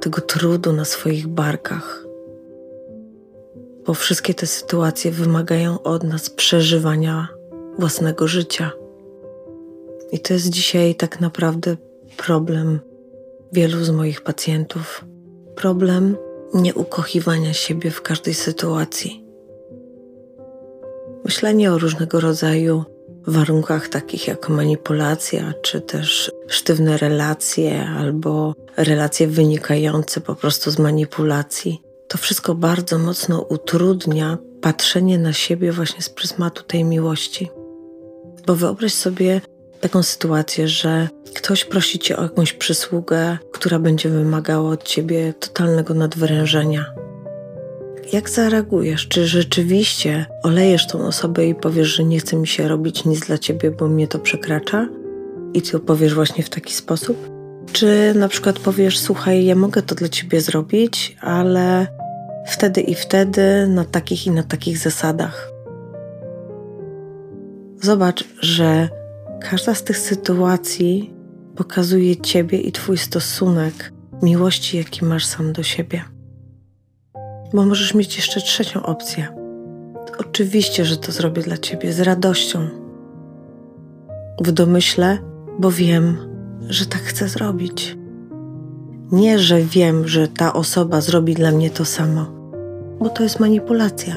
tego 0.00 0.20
trudu 0.20 0.72
na 0.72 0.84
swoich 0.84 1.26
barkach. 1.26 2.09
Bo 3.90 3.94
wszystkie 3.94 4.34
te 4.34 4.46
sytuacje 4.46 5.10
wymagają 5.10 5.82
od 5.82 6.02
nas 6.02 6.30
przeżywania 6.30 7.28
własnego 7.78 8.28
życia. 8.28 8.70
I 10.12 10.20
to 10.20 10.34
jest 10.34 10.50
dzisiaj 10.50 10.94
tak 10.94 11.20
naprawdę 11.20 11.76
problem 12.16 12.80
wielu 13.52 13.84
z 13.84 13.90
moich 13.90 14.20
pacjentów. 14.20 15.04
Problem 15.56 16.16
nieukochiwania 16.54 17.52
siebie 17.52 17.90
w 17.90 18.02
każdej 18.02 18.34
sytuacji. 18.34 19.24
Myślenie 21.24 21.72
o 21.72 21.78
różnego 21.78 22.20
rodzaju 22.20 22.84
warunkach, 23.26 23.88
takich 23.88 24.28
jak 24.28 24.48
manipulacja, 24.48 25.52
czy 25.62 25.80
też 25.80 26.32
sztywne 26.48 26.96
relacje, 26.96 27.88
albo 27.88 28.54
relacje 28.76 29.26
wynikające 29.26 30.20
po 30.20 30.34
prostu 30.34 30.70
z 30.70 30.78
manipulacji, 30.78 31.89
to 32.10 32.18
wszystko 32.18 32.54
bardzo 32.54 32.98
mocno 32.98 33.40
utrudnia 33.40 34.38
patrzenie 34.60 35.18
na 35.18 35.32
siebie 35.32 35.72
właśnie 35.72 36.02
z 36.02 36.08
pryzmatu 36.08 36.62
tej 36.62 36.84
miłości. 36.84 37.50
Bo 38.46 38.56
wyobraź 38.56 38.94
sobie 38.94 39.40
taką 39.80 40.02
sytuację, 40.02 40.68
że 40.68 41.08
ktoś 41.34 41.64
prosi 41.64 41.98
cię 41.98 42.16
o 42.16 42.22
jakąś 42.22 42.52
przysługę, 42.52 43.38
która 43.52 43.78
będzie 43.78 44.08
wymagała 44.08 44.70
od 44.70 44.84
ciebie 44.84 45.34
totalnego 45.40 45.94
nadwyrężenia. 45.94 46.84
Jak 48.12 48.30
zareagujesz? 48.30 49.08
Czy 49.08 49.26
rzeczywiście 49.26 50.26
olejesz 50.42 50.86
tą 50.86 51.06
osobę 51.06 51.46
i 51.46 51.54
powiesz, 51.54 51.88
że 51.88 52.04
nie 52.04 52.18
chce 52.18 52.36
mi 52.36 52.46
się 52.46 52.68
robić 52.68 53.04
nic 53.04 53.26
dla 53.26 53.38
ciebie, 53.38 53.70
bo 53.70 53.88
mnie 53.88 54.08
to 54.08 54.18
przekracza? 54.18 54.88
I 55.54 55.62
ty 55.62 55.76
opowiesz 55.76 56.14
właśnie 56.14 56.44
w 56.44 56.50
taki 56.50 56.74
sposób? 56.74 57.30
Czy 57.72 58.12
na 58.16 58.28
przykład 58.28 58.58
powiesz, 58.58 58.98
słuchaj, 58.98 59.44
ja 59.44 59.54
mogę 59.54 59.82
to 59.82 59.94
dla 59.94 60.08
ciebie 60.08 60.40
zrobić, 60.40 61.16
ale 61.20 61.86
wtedy 62.46 62.80
i 62.80 62.94
wtedy, 62.94 63.66
na 63.68 63.84
takich 63.84 64.26
i 64.26 64.30
na 64.30 64.42
takich 64.42 64.78
zasadach. 64.78 65.50
Zobacz, 67.82 68.24
że 68.40 68.88
każda 69.40 69.74
z 69.74 69.82
tych 69.82 69.98
sytuacji 69.98 71.14
pokazuje 71.56 72.16
Ciebie 72.16 72.60
i 72.60 72.72
Twój 72.72 72.98
stosunek 72.98 73.92
miłości, 74.22 74.76
jaki 74.76 75.04
masz 75.04 75.24
sam 75.24 75.52
do 75.52 75.62
siebie. 75.62 76.04
Bo 77.54 77.66
możesz 77.66 77.94
mieć 77.94 78.16
jeszcze 78.16 78.40
trzecią 78.40 78.82
opcję. 78.82 79.28
Oczywiście, 80.18 80.84
że 80.84 80.96
to 80.96 81.12
zrobię 81.12 81.42
dla 81.42 81.58
Ciebie 81.58 81.92
z 81.92 82.00
radością. 82.00 82.68
W 84.42 84.52
domyśle, 84.52 85.18
bo 85.58 85.70
wiem, 85.70 86.16
że 86.68 86.86
tak 86.86 87.00
chcę 87.00 87.28
zrobić. 87.28 87.96
Nie, 89.12 89.38
że 89.38 89.62
wiem, 89.62 90.08
że 90.08 90.28
ta 90.28 90.52
osoba 90.52 91.00
zrobi 91.00 91.34
dla 91.34 91.50
mnie 91.50 91.70
to 91.70 91.84
samo, 91.84 92.26
bo 93.00 93.08
to 93.08 93.22
jest 93.22 93.40
manipulacja. 93.40 94.16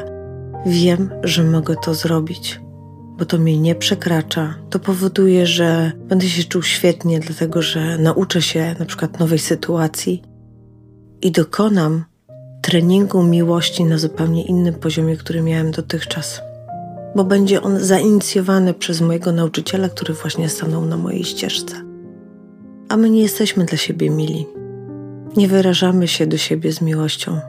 Wiem, 0.65 1.10
że 1.23 1.43
mogę 1.43 1.75
to 1.75 1.93
zrobić 1.93 2.63
bo 3.17 3.25
to 3.25 3.38
mnie 3.38 3.60
nie 3.60 3.75
przekracza. 3.75 4.56
To 4.69 4.79
powoduje, 4.79 5.47
że 5.47 5.91
będę 6.08 6.25
się 6.25 6.43
czuł 6.43 6.63
świetnie, 6.63 7.19
dlatego 7.19 7.62
że 7.62 7.97
nauczę 7.97 8.41
się 8.41 8.75
na 8.79 8.86
przykład 8.86 9.19
nowej 9.19 9.39
sytuacji 9.39 10.23
i 11.21 11.32
dokonam 11.32 12.06
treningu 12.62 13.23
miłości 13.23 13.86
na 13.86 13.97
zupełnie 13.97 14.43
innym 14.43 14.73
poziomie, 14.73 15.17
który 15.17 15.41
miałem 15.41 15.71
dotychczas. 15.71 16.41
Bo 17.15 17.23
będzie 17.23 17.62
on 17.62 17.79
zainicjowany 17.79 18.73
przez 18.73 19.01
mojego 19.01 19.32
nauczyciela, 19.32 19.89
który 19.89 20.13
właśnie 20.13 20.49
stanął 20.49 20.86
na 20.86 20.97
mojej 20.97 21.23
ścieżce. 21.23 21.75
A 22.89 22.97
my 22.97 23.10
nie 23.10 23.21
jesteśmy 23.21 23.65
dla 23.65 23.77
siebie 23.77 24.10
mili. 24.10 24.45
Nie 25.37 25.47
wyrażamy 25.47 26.07
się 26.07 26.27
do 26.27 26.37
siebie 26.37 26.73
z 26.73 26.81
miłością. 26.81 27.39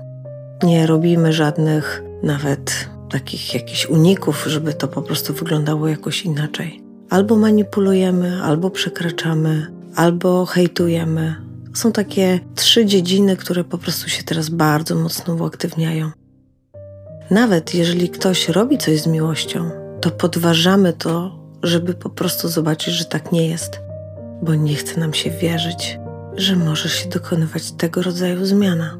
Nie 0.62 0.86
robimy 0.86 1.32
żadnych 1.32 2.02
nawet 2.22 2.88
takich 3.10 3.54
jakichś 3.54 3.86
uników, 3.86 4.44
żeby 4.46 4.74
to 4.74 4.88
po 4.88 5.02
prostu 5.02 5.34
wyglądało 5.34 5.88
jakoś 5.88 6.22
inaczej. 6.22 6.82
Albo 7.10 7.36
manipulujemy, 7.36 8.42
albo 8.42 8.70
przekraczamy, 8.70 9.66
albo 9.96 10.46
hejtujemy. 10.46 11.34
Są 11.74 11.92
takie 11.92 12.40
trzy 12.54 12.86
dziedziny, 12.86 13.36
które 13.36 13.64
po 13.64 13.78
prostu 13.78 14.08
się 14.08 14.22
teraz 14.22 14.48
bardzo 14.48 14.94
mocno 14.94 15.34
uaktywniają. 15.34 16.10
Nawet 17.30 17.74
jeżeli 17.74 18.08
ktoś 18.08 18.48
robi 18.48 18.78
coś 18.78 19.00
z 19.00 19.06
miłością, 19.06 19.70
to 20.00 20.10
podważamy 20.10 20.92
to, 20.92 21.38
żeby 21.62 21.94
po 21.94 22.10
prostu 22.10 22.48
zobaczyć, 22.48 22.94
że 22.94 23.04
tak 23.04 23.32
nie 23.32 23.48
jest, 23.48 23.80
bo 24.42 24.54
nie 24.54 24.74
chce 24.74 25.00
nam 25.00 25.14
się 25.14 25.30
wierzyć, 25.30 25.98
że 26.36 26.56
może 26.56 26.88
się 26.88 27.08
dokonywać 27.08 27.72
tego 27.72 28.02
rodzaju 28.02 28.46
zmiana. 28.46 28.98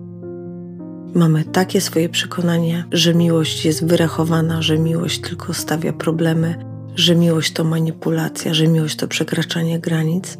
Mamy 1.14 1.44
takie 1.44 1.80
swoje 1.80 2.08
przekonanie, 2.08 2.84
że 2.92 3.14
miłość 3.14 3.64
jest 3.64 3.86
wyrachowana, 3.86 4.62
że 4.62 4.78
miłość 4.78 5.20
tylko 5.20 5.54
stawia 5.54 5.92
problemy, 5.92 6.64
że 6.94 7.16
miłość 7.16 7.52
to 7.52 7.64
manipulacja, 7.64 8.54
że 8.54 8.68
miłość 8.68 8.96
to 8.96 9.08
przekraczanie 9.08 9.80
granic, 9.80 10.36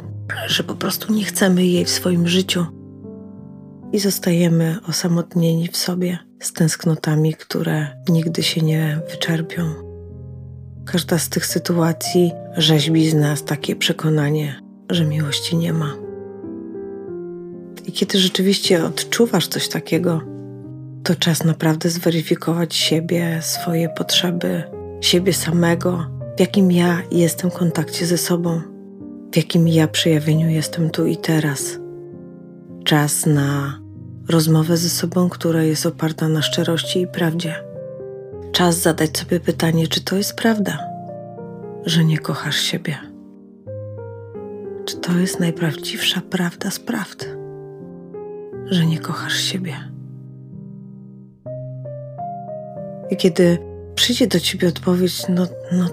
że 0.47 0.65
po 0.65 0.75
prostu 0.75 1.13
nie 1.13 1.25
chcemy 1.25 1.67
jej 1.67 1.85
w 1.85 1.91
swoim 1.91 2.29
życiu 2.29 2.67
i 3.93 3.99
zostajemy 3.99 4.77
osamotnieni 4.89 5.69
w 5.69 5.77
sobie 5.77 6.19
z 6.41 6.53
tęsknotami, 6.53 7.35
które 7.35 7.87
nigdy 8.09 8.43
się 8.43 8.61
nie 8.61 9.01
wyczerpią. 9.11 9.75
Każda 10.87 11.19
z 11.19 11.29
tych 11.29 11.47
sytuacji 11.47 12.33
rzeźbi 12.57 13.11
z 13.11 13.15
nas 13.15 13.45
takie 13.45 13.77
przekonanie, 13.77 14.61
że 14.91 15.05
miłości 15.05 15.57
nie 15.57 15.73
ma. 15.73 16.04
I 17.85 17.93
kiedy 17.93 18.19
rzeczywiście 18.19 18.85
odczuwasz 18.85 19.49
coś 19.49 19.69
takiego, 19.69 20.21
to 21.05 21.15
czas 21.15 21.45
naprawdę 21.45 21.91
zweryfikować 21.91 22.75
siebie, 22.75 23.39
swoje 23.43 23.89
potrzeby, 23.89 24.63
siebie 25.01 25.33
samego, 25.33 26.07
w 26.37 26.41
jakim 26.41 26.73
ja 26.73 27.03
jestem 27.13 27.51
w 27.51 27.55
kontakcie 27.55 28.07
ze 28.07 28.19
sobą, 28.19 28.61
w 29.33 29.37
jakim 29.37 29.69
ja 29.69 29.89
przejawieniu 29.89 30.49
jestem 30.49 30.91
tu 30.91 31.07
i 31.07 31.17
teraz. 31.17 31.79
Czas 32.85 33.27
na 33.27 33.79
rozmowę 34.29 34.77
ze 34.77 34.89
sobą, 34.89 35.29
która 35.29 35.63
jest 35.63 35.87
oparta 35.87 36.29
na 36.29 36.43
szczerości 36.43 37.01
i 37.01 37.07
prawdzie. 37.07 37.55
Czas 38.53 38.79
zadać 38.79 39.19
sobie 39.19 39.41
pytanie, 39.41 39.89
czy 39.89 40.05
to 40.05 40.17
jest 40.17 40.35
prawda, 40.35 40.79
że 41.87 42.05
nie 42.05 42.19
kochasz 42.19 42.57
siebie. 42.57 42.99
Czy 44.85 44.97
to 44.97 45.13
jest 45.13 45.41
najprawdziwsza 45.41 46.21
prawda 46.31 46.71
z 46.71 46.79
prawd, 46.79 47.27
że 48.71 48.87
nie 48.87 48.99
kochasz 48.99 49.37
siebie? 49.37 49.75
I 53.11 53.17
kiedy 53.17 53.59
przyjdzie 53.95 54.27
do 54.27 54.41
ciebie 54.41 54.69
odpowiedź, 54.69 55.23
no, 55.29 55.47
no, 55.73 55.89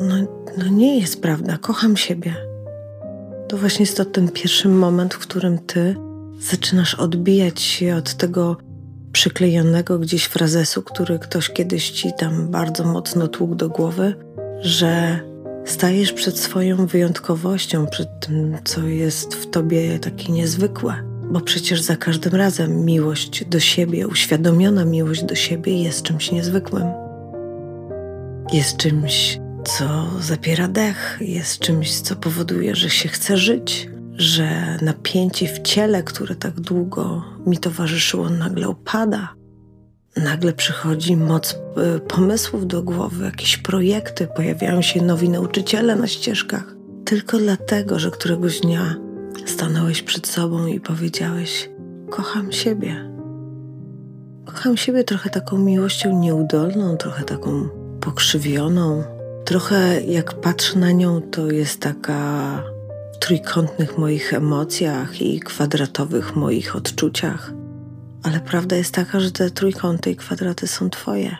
no, 0.00 0.14
no 0.58 0.66
nie 0.66 0.98
jest 0.98 1.22
prawda, 1.22 1.58
kocham 1.58 1.96
siebie, 1.96 2.34
to 3.48 3.56
właśnie 3.56 3.82
jest 3.82 3.96
to 3.96 4.04
ten 4.04 4.28
pierwszy 4.28 4.68
moment, 4.68 5.14
w 5.14 5.18
którym 5.18 5.58
ty 5.58 5.96
zaczynasz 6.40 6.94
odbijać 6.94 7.60
się 7.60 7.96
od 7.96 8.14
tego 8.14 8.56
przyklejonego 9.12 9.98
gdzieś 9.98 10.24
frazesu, 10.24 10.82
który 10.82 11.18
ktoś 11.18 11.50
kiedyś 11.50 11.90
ci 11.90 12.10
tam 12.18 12.48
bardzo 12.48 12.84
mocno 12.84 13.28
tłukł 13.28 13.54
do 13.54 13.68
głowy, 13.68 14.14
że 14.60 15.20
stajesz 15.64 16.12
przed 16.12 16.38
swoją 16.38 16.86
wyjątkowością, 16.86 17.86
przed 17.86 18.20
tym, 18.20 18.58
co 18.64 18.86
jest 18.86 19.34
w 19.34 19.50
tobie 19.50 19.98
takie 19.98 20.32
niezwykłe. 20.32 21.09
Bo 21.30 21.40
przecież 21.40 21.80
za 21.80 21.96
każdym 21.96 22.34
razem 22.34 22.84
miłość 22.84 23.44
do 23.44 23.60
siebie, 23.60 24.08
uświadomiona 24.08 24.84
miłość 24.84 25.24
do 25.24 25.34
siebie 25.34 25.82
jest 25.82 26.02
czymś 26.02 26.32
niezwykłym. 26.32 26.84
Jest 28.52 28.76
czymś, 28.76 29.38
co 29.64 30.06
zapiera 30.20 30.68
dech, 30.68 31.18
jest 31.20 31.58
czymś, 31.58 32.00
co 32.00 32.16
powoduje, 32.16 32.74
że 32.74 32.90
się 32.90 33.08
chce 33.08 33.36
żyć, 33.36 33.88
że 34.12 34.78
napięcie 34.82 35.48
w 35.48 35.62
ciele, 35.62 36.02
które 36.02 36.34
tak 36.34 36.60
długo 36.60 37.24
mi 37.46 37.58
towarzyszyło, 37.58 38.30
nagle 38.30 38.68
opada. 38.68 39.28
Nagle 40.16 40.52
przychodzi 40.52 41.16
moc 41.16 41.52
y, 41.52 42.00
pomysłów 42.00 42.66
do 42.66 42.82
głowy, 42.82 43.24
jakieś 43.24 43.56
projekty, 43.56 44.28
pojawiają 44.36 44.82
się 44.82 45.02
nowi 45.02 45.28
nauczyciele 45.28 45.96
na 45.96 46.06
ścieżkach. 46.06 46.74
Tylko 47.04 47.38
dlatego, 47.38 47.98
że 47.98 48.10
któregoś 48.10 48.60
dnia 48.60 48.96
stanąłeś 49.46 50.02
przed 50.02 50.26
sobą 50.26 50.66
i 50.66 50.80
powiedziałeś: 50.80 51.70
Kocham 52.10 52.52
siebie. 52.52 53.10
Kocham 54.44 54.76
siebie 54.76 55.04
trochę 55.04 55.30
taką 55.30 55.58
miłością 55.58 56.20
nieudolną, 56.20 56.96
trochę 56.96 57.24
taką 57.24 57.68
pokrzywioną. 58.00 59.04
Trochę 59.44 60.00
jak 60.00 60.40
patrzę 60.40 60.78
na 60.78 60.92
nią, 60.92 61.22
to 61.22 61.50
jest 61.50 61.80
taka 61.80 62.62
trójkątnych 63.20 63.98
moich 63.98 64.34
emocjach 64.34 65.22
i 65.22 65.40
kwadratowych 65.40 66.36
moich 66.36 66.76
odczuciach. 66.76 67.52
Ale 68.22 68.40
prawda 68.40 68.76
jest 68.76 68.94
taka, 68.94 69.20
że 69.20 69.30
te 69.30 69.50
trójkąty 69.50 70.10
i 70.10 70.16
kwadraty 70.16 70.66
są 70.66 70.90
Twoje. 70.90 71.36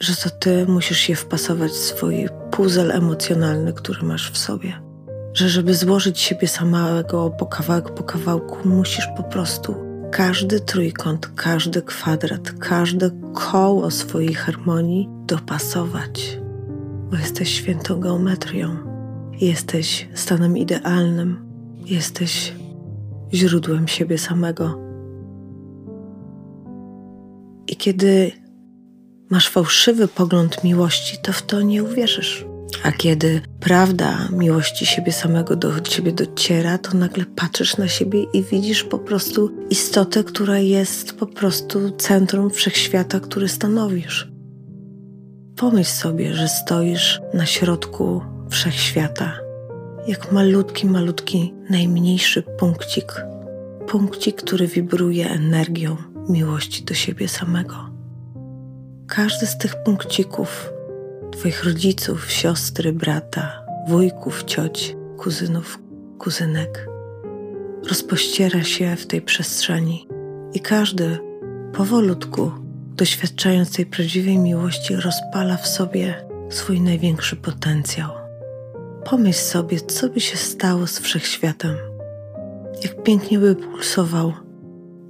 Że 0.00 0.16
to 0.16 0.30
Ty 0.30 0.66
musisz 0.66 1.08
je 1.08 1.16
wpasować 1.16 1.70
w 1.70 1.76
swój 1.76 2.28
puzzle 2.50 2.94
emocjonalny, 2.94 3.72
który 3.72 4.02
masz 4.02 4.30
w 4.30 4.38
sobie. 4.38 4.91
Że 5.34 5.48
żeby 5.48 5.74
złożyć 5.74 6.20
siebie 6.20 6.48
samego 6.48 7.30
po 7.30 7.46
kawałek 7.46 7.94
po 7.94 8.02
kawałku, 8.02 8.68
musisz 8.68 9.08
po 9.16 9.22
prostu 9.22 9.74
każdy 10.10 10.60
trójkąt, 10.60 11.30
każdy 11.36 11.82
kwadrat, 11.82 12.52
każde 12.52 13.10
koło 13.34 13.90
swojej 13.90 14.34
harmonii 14.34 15.08
dopasować, 15.26 16.40
bo 17.10 17.16
jesteś 17.16 17.48
świętą 17.48 18.00
geometrią 18.00 18.92
Jesteś 19.42 20.08
stanem 20.14 20.56
idealnym, 20.56 21.36
jesteś 21.86 22.52
źródłem 23.32 23.88
siebie 23.88 24.18
samego. 24.18 24.78
I 27.66 27.76
kiedy 27.76 28.32
masz 29.30 29.48
fałszywy 29.48 30.08
pogląd 30.08 30.64
miłości, 30.64 31.16
to 31.22 31.32
w 31.32 31.42
to 31.42 31.62
nie 31.62 31.84
uwierzysz. 31.84 32.51
A 32.82 32.92
kiedy 32.92 33.40
prawda 33.60 34.28
miłości 34.32 34.86
siebie 34.86 35.12
samego 35.12 35.56
do 35.56 35.80
ciebie 35.80 36.12
dociera, 36.12 36.78
to 36.78 36.96
nagle 36.96 37.24
patrzysz 37.26 37.76
na 37.76 37.88
siebie 37.88 38.22
i 38.22 38.42
widzisz 38.42 38.84
po 38.84 38.98
prostu 38.98 39.50
istotę, 39.70 40.24
która 40.24 40.58
jest 40.58 41.12
po 41.12 41.26
prostu 41.26 41.90
centrum 41.90 42.50
wszechświata, 42.50 43.20
który 43.20 43.48
stanowisz. 43.48 44.32
Pomyśl 45.56 45.90
sobie, 45.90 46.34
że 46.34 46.48
stoisz 46.48 47.20
na 47.34 47.46
środku 47.46 48.22
wszechświata, 48.50 49.38
jak 50.06 50.32
malutki, 50.32 50.86
malutki, 50.86 51.54
najmniejszy 51.70 52.42
punkcik. 52.42 53.24
Punkcik, 53.88 54.36
który 54.36 54.66
wibruje 54.66 55.30
energią 55.30 55.96
miłości 56.28 56.84
do 56.84 56.94
siebie 56.94 57.28
samego. 57.28 57.76
Każdy 59.06 59.46
z 59.46 59.58
tych 59.58 59.82
punkcików, 59.82 60.72
Twoich 61.32 61.64
rodziców, 61.64 62.30
siostry, 62.30 62.92
brata, 62.92 63.64
wujków, 63.88 64.44
cioć, 64.44 64.96
kuzynów, 65.18 65.78
kuzynek, 66.18 66.88
rozpościera 67.88 68.62
się 68.62 68.96
w 68.96 69.06
tej 69.06 69.22
przestrzeni 69.22 70.08
i 70.52 70.60
każdy 70.60 71.18
powolutku, 71.72 72.52
doświadczając 72.96 73.72
tej 73.72 73.86
prawdziwej 73.86 74.38
miłości, 74.38 74.96
rozpala 74.96 75.56
w 75.56 75.68
sobie 75.68 76.24
swój 76.50 76.80
największy 76.80 77.36
potencjał. 77.36 78.10
Pomyśl 79.04 79.40
sobie, 79.40 79.80
co 79.80 80.08
by 80.08 80.20
się 80.20 80.36
stało 80.36 80.86
z 80.86 80.98
wszechświatem, 80.98 81.76
jak 82.82 83.02
pięknie 83.02 83.38
by 83.38 83.54
pulsował 83.54 84.32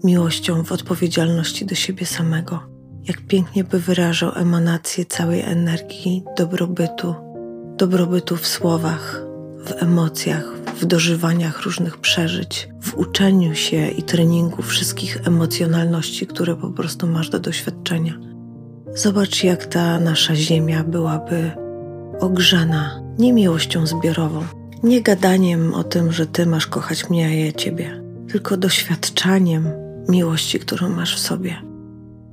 miłością 0.05 0.65
w 0.65 0.73
odpowiedzialności 0.73 1.67
do 1.67 1.75
siebie 1.75 2.07
samego, 2.07 2.72
jak 3.05 3.21
pięknie 3.21 3.65
by 3.65 3.79
wyrażał 3.79 4.33
emanację 4.35 5.05
całej 5.05 5.41
energii 5.41 6.25
dobrobytu, 6.37 7.15
dobrobytu 7.77 8.37
w 8.37 8.47
słowach, 8.47 9.23
w 9.67 9.83
emocjach, 9.83 10.55
w 10.81 10.85
dożywaniach 10.85 11.63
różnych 11.63 11.99
przeżyć, 11.99 12.69
w 12.81 12.95
uczeniu 12.95 13.55
się 13.55 13.89
i 13.89 14.03
treningu 14.03 14.63
wszystkich 14.63 15.27
emocjonalności, 15.27 16.27
które 16.27 16.57
po 16.57 16.71
prostu 16.71 17.07
masz 17.07 17.31
do 17.31 17.41
doświadczenia. 17.41 18.19
Zobacz, 18.95 19.45
jak 19.45 19.67
ta 19.67 20.01
nasza 20.01 20.37
Ziemia 20.37 20.85
byłaby 20.85 21.51
ogrzana 22.21 23.03
nie 23.19 23.33
miłością 23.33 23.87
zbiorową, 23.87 24.45
nie 24.83 25.03
gadaniem 25.03 25.75
o 25.75 25.85
tym, 25.85 26.13
że 26.13 26.27
Ty 26.27 26.47
masz 26.47 26.67
kochać 26.67 27.11
mnie, 27.11 27.27
a 27.27 27.31
ja 27.31 27.53
Ciebie, 27.53 28.03
tylko 28.29 28.57
doświadczaniem 28.57 29.69
miłości, 30.09 30.59
którą 30.59 30.89
masz 30.89 31.17
w 31.17 31.19
sobie. 31.19 31.72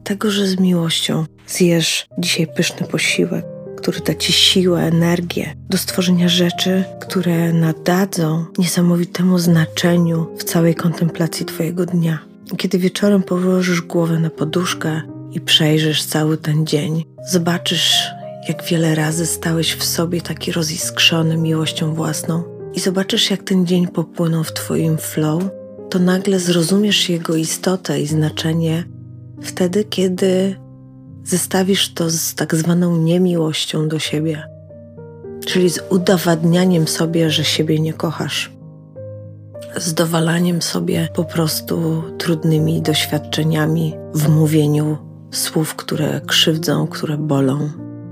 Tego, 0.10 0.32
że 0.32 0.48
z 0.48 0.60
miłością 0.60 1.26
zjesz 1.48 2.08
dzisiaj 2.18 2.48
pyszny 2.48 2.88
posiłek, 2.88 3.46
który 3.78 4.00
da 4.00 4.14
Ci 4.14 4.34
siłę, 4.34 4.82
energię 4.82 5.54
do 5.70 5.78
stworzenia 5.78 6.30
rzeczy, 6.30 6.84
które 7.02 7.54
nadadzą 7.54 8.46
niesamowitemu 8.58 9.40
znaczeniu 9.40 10.28
w 10.38 10.44
całej 10.44 10.76
kontemplacji 10.76 11.46
Twojego 11.46 11.86
dnia. 11.86 12.20
Kiedy 12.58 12.78
wieczorem 12.78 13.24
położysz 13.24 13.82
głowę 13.82 14.20
na 14.20 14.30
poduszkę 14.30 15.02
i 15.32 15.42
przejrzysz 15.42 16.04
cały 16.04 16.38
ten 16.38 16.66
dzień, 16.66 17.06
zobaczysz, 17.28 18.04
jak 18.48 18.64
wiele 18.64 18.96
razy 18.96 19.26
stałeś 19.26 19.76
w 19.76 19.84
sobie 19.84 20.22
taki 20.22 20.52
roziskrzony 20.52 21.38
miłością 21.38 21.94
własną 21.94 22.44
i 22.74 22.80
zobaczysz, 22.80 23.32
jak 23.32 23.44
ten 23.44 23.66
dzień 23.66 23.88
popłynął 23.88 24.44
w 24.44 24.54
Twoim 24.54 24.98
flow, 24.98 25.44
to 25.90 26.00
nagle 26.00 26.40
zrozumiesz 26.40 27.10
jego 27.10 27.36
istotę 27.36 28.02
i 28.02 28.08
znaczenie 28.08 28.84
wtedy, 29.42 29.84
kiedy 29.84 30.56
zestawisz 31.24 31.94
to 31.94 32.10
z 32.10 32.36
tak 32.36 32.56
zwaną 32.56 32.98
niemiłością 32.98 33.88
do 33.88 34.00
siebie, 34.00 34.44
czyli 35.46 35.70
z 35.70 35.80
udowadnianiem 35.90 36.88
sobie, 36.88 37.30
że 37.30 37.44
siebie 37.44 37.80
nie 37.80 37.94
kochasz, 37.94 38.52
z 39.78 39.94
dowalaniem 39.94 40.62
sobie 40.62 41.10
po 41.14 41.24
prostu 41.24 42.04
trudnymi 42.18 42.82
doświadczeniami 42.82 43.94
w 44.14 44.30
mówieniu 44.30 44.98
słów, 45.32 45.76
które 45.76 46.22
krzywdzą, 46.28 46.88
które 46.88 47.18
bolą 47.18 47.70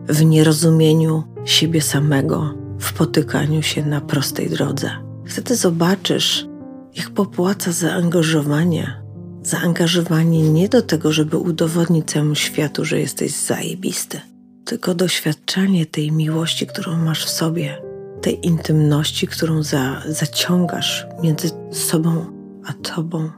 w 0.07 0.25
nierozumieniu 0.25 1.23
siebie 1.45 1.81
samego, 1.81 2.53
w 2.79 2.93
potykaniu 2.93 3.61
się 3.61 3.85
na 3.85 4.01
prostej 4.01 4.49
drodze. 4.49 4.89
Wtedy 5.25 5.55
zobaczysz, 5.55 6.47
jak 6.95 7.09
popłaca 7.09 7.71
zaangażowanie. 7.71 9.06
Zaangażowanie 9.47 10.49
nie 10.49 10.69
do 10.69 10.81
tego, 10.81 11.11
żeby 11.11 11.37
udowodnić 11.37 12.11
całemu 12.11 12.35
światu, 12.35 12.85
że 12.85 12.99
jesteś 12.99 13.31
zajebisty, 13.31 14.21
tylko 14.65 14.95
doświadczanie 14.95 15.85
tej 15.85 16.11
miłości, 16.11 16.67
którą 16.67 16.97
masz 16.97 17.25
w 17.25 17.29
sobie, 17.29 17.81
tej 18.21 18.45
intymności, 18.47 19.27
którą 19.27 19.63
za, 19.63 20.03
zaciągasz 20.07 21.07
między 21.23 21.49
sobą 21.71 22.25
a 22.65 22.73
tobą. 22.73 23.29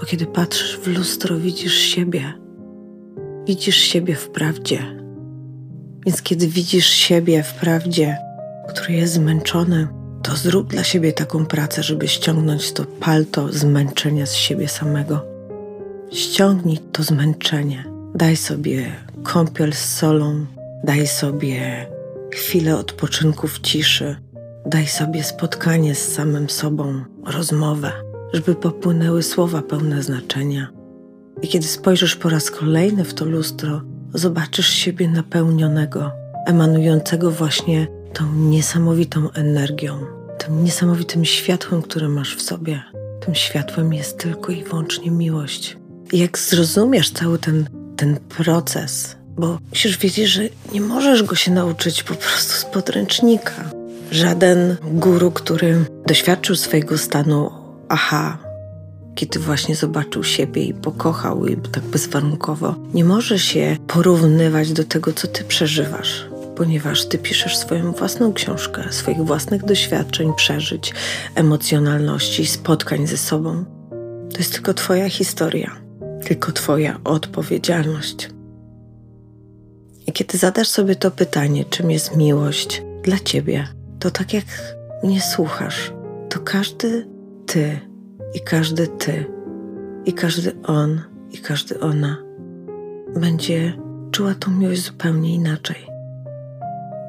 Bo 0.00 0.06
kiedy 0.06 0.26
patrzysz 0.26 0.78
w 0.78 0.86
lustro, 0.86 1.38
widzisz 1.38 1.74
siebie. 1.74 2.32
Widzisz 3.46 3.76
siebie 3.76 4.14
w 4.14 4.28
prawdzie. 4.28 4.78
Więc 6.06 6.22
kiedy 6.22 6.48
widzisz 6.48 6.86
siebie 6.86 7.42
w 7.42 7.54
prawdzie, 7.54 8.16
który 8.68 8.92
jest 8.92 9.12
zmęczony, 9.12 9.88
to 10.22 10.36
zrób 10.36 10.70
dla 10.70 10.84
siebie 10.84 11.12
taką 11.12 11.46
pracę, 11.46 11.82
żeby 11.82 12.08
ściągnąć 12.08 12.72
to 12.72 12.84
palto 12.84 13.52
zmęczenia 13.52 14.26
z 14.26 14.34
siebie 14.34 14.68
samego. 14.68 15.29
Ściągnij 16.12 16.78
to 16.78 17.02
zmęczenie. 17.02 17.84
Daj 18.14 18.36
sobie 18.36 18.92
kąpiel 19.22 19.72
z 19.72 19.96
solą, 19.96 20.46
daj 20.84 21.06
sobie 21.06 21.86
chwilę 22.32 22.76
odpoczynku 22.76 23.48
w 23.48 23.60
ciszy, 23.60 24.16
daj 24.66 24.86
sobie 24.86 25.24
spotkanie 25.24 25.94
z 25.94 26.12
samym 26.12 26.50
sobą, 26.50 27.04
rozmowę, 27.26 27.92
żeby 28.32 28.54
popłynęły 28.54 29.22
słowa 29.22 29.62
pełne 29.62 30.02
znaczenia. 30.02 30.68
I 31.42 31.48
kiedy 31.48 31.66
spojrzysz 31.66 32.16
po 32.16 32.28
raz 32.28 32.50
kolejny 32.50 33.04
w 33.04 33.14
to 33.14 33.24
lustro, 33.24 33.80
zobaczysz 34.14 34.68
siebie 34.68 35.08
napełnionego, 35.08 36.10
emanującego 36.46 37.30
właśnie 37.30 37.86
tą 38.12 38.34
niesamowitą 38.34 39.30
energią, 39.30 39.98
tym 40.38 40.64
niesamowitym 40.64 41.24
światłem, 41.24 41.82
które 41.82 42.08
masz 42.08 42.36
w 42.36 42.42
sobie. 42.42 42.82
Tym 43.20 43.34
światłem 43.34 43.94
jest 43.94 44.18
tylko 44.18 44.52
i 44.52 44.64
wyłącznie 44.64 45.10
miłość. 45.10 45.79
Jak 46.12 46.38
zrozumiesz 46.38 47.10
cały 47.10 47.38
ten, 47.38 47.68
ten 47.96 48.16
proces, 48.28 49.16
bo 49.36 49.58
musisz 49.70 49.98
wiedzieć, 49.98 50.26
że 50.26 50.42
nie 50.72 50.80
możesz 50.80 51.22
go 51.22 51.34
się 51.34 51.50
nauczyć 51.50 52.02
po 52.02 52.14
prostu 52.14 52.52
z 52.52 52.64
podręcznika. 52.64 53.70
Żaden 54.10 54.76
guru, 54.82 55.30
który 55.30 55.84
doświadczył 56.06 56.56
swojego 56.56 56.98
stanu 56.98 57.50
aha, 57.88 58.38
kiedy 59.14 59.38
właśnie 59.38 59.76
zobaczył 59.76 60.24
siebie 60.24 60.64
i 60.64 60.74
pokochał 60.74 61.46
i 61.46 61.56
tak 61.56 61.84
bezwarunkowo, 61.84 62.74
nie 62.94 63.04
może 63.04 63.38
się 63.38 63.76
porównywać 63.86 64.72
do 64.72 64.84
tego, 64.84 65.12
co 65.12 65.28
ty 65.28 65.44
przeżywasz 65.44 66.30
ponieważ 66.60 67.04
ty 67.04 67.18
piszesz 67.18 67.56
swoją 67.56 67.92
własną 67.92 68.32
książkę, 68.32 68.84
swoich 68.90 69.18
własnych 69.18 69.64
doświadczeń, 69.64 70.32
przeżyć, 70.36 70.94
emocjonalności, 71.34 72.46
spotkań 72.46 73.06
ze 73.06 73.16
sobą. 73.16 73.64
To 74.32 74.38
jest 74.38 74.52
tylko 74.52 74.74
Twoja 74.74 75.08
historia, 75.08 75.76
tylko 76.30 76.52
Twoja 76.52 77.00
odpowiedzialność. 77.04 78.30
I 80.06 80.12
kiedy 80.12 80.38
zadasz 80.38 80.68
sobie 80.68 80.96
to 80.96 81.10
pytanie, 81.10 81.64
czym 81.64 81.90
jest 81.90 82.16
miłość 82.16 82.82
dla 83.02 83.18
Ciebie, 83.18 83.68
to 83.98 84.10
tak 84.10 84.34
jak 84.34 84.44
mnie 85.04 85.20
słuchasz, 85.20 85.92
to 86.28 86.40
każdy 86.40 87.06
Ty 87.46 87.80
i 88.34 88.40
każdy 88.40 88.86
Ty 88.86 89.24
i 90.04 90.12
każdy 90.12 90.62
On 90.62 91.00
i 91.30 91.38
każdy 91.38 91.80
ona 91.80 92.16
będzie 93.16 93.72
czuła 94.10 94.34
tą 94.34 94.50
miłość 94.50 94.84
zupełnie 94.84 95.34
inaczej 95.34 95.86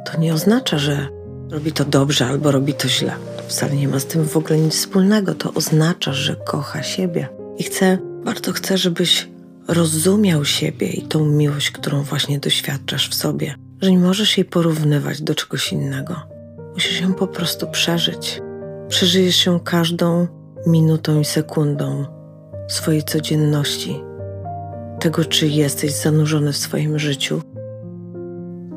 to 0.06 0.20
nie 0.20 0.34
oznacza, 0.34 0.78
że 0.78 1.08
robi 1.52 1.72
to 1.72 1.86
dobrze 1.86 2.28
albo 2.28 2.52
robi 2.52 2.74
to 2.74 2.88
źle. 2.88 3.12
Wcale 3.48 3.76
nie 3.76 3.88
ma 3.88 4.00
z 4.00 4.06
tym 4.06 4.26
w 4.26 4.38
ogóle 4.38 4.60
nic 4.60 4.76
wspólnego. 4.76 5.36
To 5.36 5.54
oznacza, 5.54 6.14
że 6.14 6.36
kocha 6.36 6.84
siebie. 6.84 7.28
I 7.58 7.64
chcę, 7.64 7.98
bardzo 8.26 8.52
chcę, 8.52 8.78
żebyś 8.78 9.30
rozumiał 9.68 10.46
siebie 10.46 10.88
i 10.88 11.02
tą 11.02 11.26
miłość, 11.26 11.72
którą 11.72 12.04
właśnie 12.04 12.40
doświadczasz 12.40 13.10
w 13.10 13.16
sobie, 13.16 13.56
że 13.82 13.92
nie 13.92 14.00
możesz 14.00 14.38
jej 14.38 14.46
porównywać 14.46 15.22
do 15.22 15.36
czegoś 15.36 15.74
innego. 15.74 16.16
Musisz 16.74 17.02
ją 17.02 17.14
po 17.14 17.28
prostu 17.28 17.68
przeżyć. 17.68 18.42
Przeżyjesz 18.88 19.46
ją 19.46 19.60
każdą 19.60 20.28
minutą 20.68 21.20
i 21.20 21.26
sekundą 21.26 22.06
swojej 22.68 23.04
codzienności, 23.04 24.02
tego, 25.00 25.26
czy 25.26 25.48
jesteś 25.48 25.92
zanurzony 25.92 26.54
w 26.54 26.58
swoim 26.58 27.00
życiu, 27.00 27.42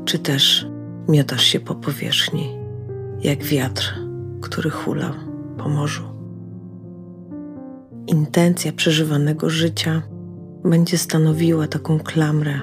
czy 0.04 0.18
też 0.18 0.66
Miotasz 1.08 1.44
się 1.44 1.60
po 1.60 1.74
powierzchni, 1.74 2.58
jak 3.20 3.42
wiatr, 3.42 3.94
który 4.40 4.70
hula 4.70 5.14
po 5.58 5.68
morzu. 5.68 6.13
Intencja 8.14 8.72
przeżywanego 8.72 9.50
życia 9.50 10.02
będzie 10.64 10.98
stanowiła 10.98 11.66
taką 11.66 12.00
klamrę 12.00 12.60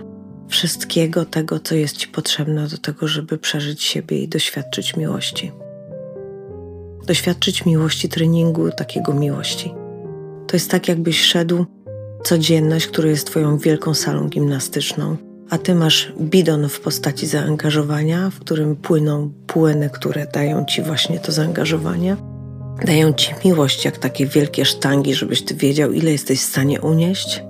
wszystkiego 0.48 1.26
tego, 1.26 1.60
co 1.60 1.76
jest 1.76 1.98
Ci 1.98 2.08
potrzebne 2.08 2.68
do 2.68 2.78
tego, 2.78 3.08
żeby 3.08 3.38
przeżyć 3.38 3.84
siebie 3.84 4.20
i 4.20 4.28
doświadczyć 4.28 4.98
miłości. 4.98 5.52
Doświadczyć 7.08 7.66
miłości 7.66 8.10
treningu, 8.10 8.72
takiego 8.72 9.14
miłości. 9.14 9.74
To 10.48 10.56
jest 10.56 10.72
tak, 10.72 10.88
jakbyś 10.88 11.22
szedł 11.22 11.66
codzienność, 12.24 12.88
która 12.88 13.10
jest 13.10 13.28
Twoją 13.28 13.58
wielką 13.58 13.94
salą 13.94 14.28
gimnastyczną 14.30 15.18
a 15.52 15.58
ty 15.58 15.76
masz 15.76 16.14
bidon 16.22 16.70
w 16.70 16.80
postaci 16.80 17.28
zaangażowania, 17.28 18.30
w 18.30 18.40
którym 18.40 18.76
płyną 18.76 19.32
płyny, 19.48 19.90
które 19.90 20.28
dają 20.34 20.66
ci 20.66 20.82
właśnie 20.82 21.20
to 21.20 21.32
zaangażowanie. 21.32 22.31
Dają 22.86 23.14
ci 23.14 23.34
miłość, 23.46 23.86
jak 23.86 23.98
takie 23.98 24.26
wielkie 24.26 24.66
sztangi, 24.66 25.14
żebyś 25.14 25.46
ty 25.46 25.56
wiedział, 25.56 25.92
ile 25.92 26.12
jesteś 26.12 26.40
w 26.40 26.50
stanie 26.50 26.82
unieść. 26.82 27.44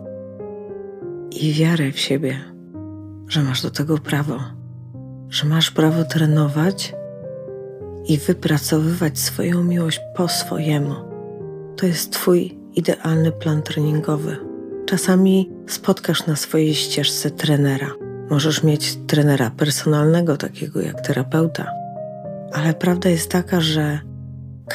I 1.31 1.53
wiarę 1.53 1.91
w 1.91 1.99
siebie, 1.99 2.39
że 3.27 3.43
masz 3.43 3.61
do 3.61 3.71
tego 3.71 3.97
prawo, 3.97 4.39
że 5.29 5.47
masz 5.47 5.71
prawo 5.71 6.03
trenować 6.03 6.93
i 8.07 8.17
wypracowywać 8.17 9.19
swoją 9.19 9.63
miłość 9.63 9.99
po 10.15 10.27
swojemu. 10.27 10.95
To 11.77 11.85
jest 11.85 12.13
Twój 12.13 12.57
idealny 12.75 13.31
plan 13.31 13.61
treningowy 13.61 14.51
Czasami 14.91 15.49
spotkasz 15.67 16.25
na 16.25 16.35
swojej 16.35 16.75
ścieżce 16.75 17.31
trenera. 17.31 17.87
Możesz 18.29 18.63
mieć 18.63 18.97
trenera 19.07 19.49
personalnego, 19.49 20.37
takiego 20.37 20.81
jak 20.81 21.01
terapeuta, 21.01 21.71
ale 22.53 22.73
prawda 22.73 23.09
jest 23.09 23.31
taka, 23.31 23.61
że 23.61 23.99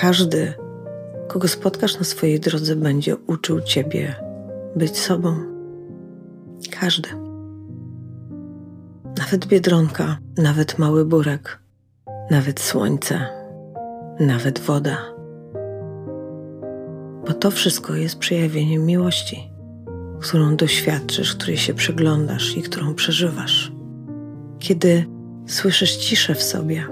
każdy, 0.01 0.55
kogo 1.29 1.49
spotkasz 1.49 1.99
na 1.99 2.05
swojej 2.05 2.41
drodze, 2.41 2.77
będzie 2.77 3.17
uczył 3.17 3.61
ciebie 3.61 4.15
być 4.77 4.99
sobą. 4.99 5.37
Każdy. 6.81 7.09
Nawet 9.19 9.47
biedronka, 9.47 10.19
nawet 10.39 10.79
mały 10.79 11.05
burek, 11.05 11.59
nawet 12.31 12.61
słońce, 12.61 13.21
nawet 14.21 14.59
woda. 14.59 14.97
Bo 17.27 17.33
to 17.33 17.51
wszystko 17.51 17.95
jest 17.95 18.19
przejawieniem 18.19 18.87
miłości 18.87 19.57
którą 20.21 20.57
doświadczysz, 20.57 21.35
której 21.35 21.57
się 21.57 21.75
przyglądasz 21.75 22.57
i 22.57 22.63
którą 22.63 22.95
przeżywasz. 22.95 23.73
Kiedy 24.59 25.07
słyszysz 25.47 25.97
ciszę 25.97 26.35
w 26.35 26.43
sobie, 26.43 26.87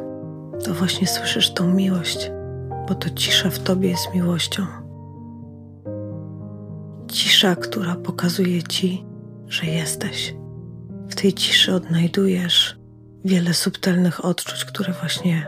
to 0.64 0.74
właśnie 0.74 1.06
słyszysz 1.06 1.54
tą 1.54 1.74
miłość, 1.74 2.30
bo 2.88 2.94
to 2.94 3.10
cisza 3.10 3.50
w 3.50 3.58
tobie 3.58 3.88
jest 3.88 4.14
miłością. 4.14 4.66
Cisza, 7.08 7.56
która 7.56 7.94
pokazuje 7.94 8.62
ci, 8.62 9.04
że 9.48 9.66
jesteś. 9.66 10.34
W 11.08 11.14
tej 11.14 11.32
ciszy 11.32 11.74
odnajdujesz 11.74 12.78
wiele 13.24 13.54
subtelnych 13.54 14.24
odczuć, 14.24 14.64
które 14.64 14.92
właśnie 14.92 15.46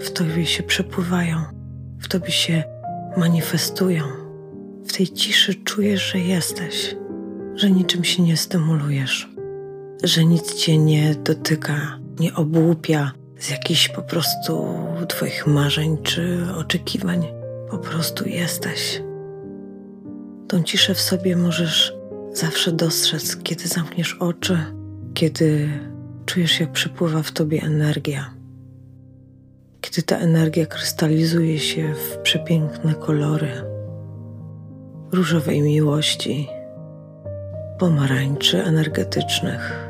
w 0.00 0.10
tobie 0.10 0.46
się 0.46 0.62
przepływają, 0.62 1.36
w 2.00 2.08
tobie 2.08 2.30
się 2.30 2.64
manifestują. 3.16 4.04
W 4.86 4.92
tej 4.96 5.08
ciszy 5.08 5.54
czujesz, 5.54 6.12
że 6.12 6.18
jesteś 6.18 6.96
że 7.54 7.70
niczym 7.70 8.04
się 8.04 8.22
nie 8.22 8.36
stymulujesz, 8.36 9.30
że 10.04 10.24
nic 10.24 10.54
cię 10.54 10.78
nie 10.78 11.14
dotyka, 11.14 11.98
nie 12.20 12.34
obłupia 12.34 13.12
z 13.42 13.50
jakichś 13.50 13.88
po 13.88 14.02
prostu 14.02 14.66
Twoich 15.08 15.46
marzeń 15.46 15.98
czy 16.02 16.38
oczekiwań. 16.56 17.26
Po 17.70 17.78
prostu 17.78 18.28
jesteś. 18.28 19.02
Tą 20.48 20.62
ciszę 20.62 20.94
w 20.94 21.00
sobie 21.00 21.36
możesz 21.36 21.94
zawsze 22.32 22.72
dostrzec, 22.72 23.36
kiedy 23.36 23.68
zamkniesz 23.68 24.14
oczy, 24.20 24.58
kiedy 25.14 25.68
czujesz, 26.26 26.60
jak 26.60 26.72
przepływa 26.72 27.22
w 27.22 27.32
tobie 27.32 27.62
energia. 27.62 28.34
Kiedy 29.80 30.02
ta 30.02 30.18
energia 30.18 30.66
krystalizuje 30.66 31.58
się 31.58 31.94
w 31.94 32.18
przepiękne 32.18 32.94
kolory 32.94 33.48
różowej 35.12 35.62
miłości, 35.62 36.48
pomarańczy 37.78 38.64
energetycznych, 38.64 39.88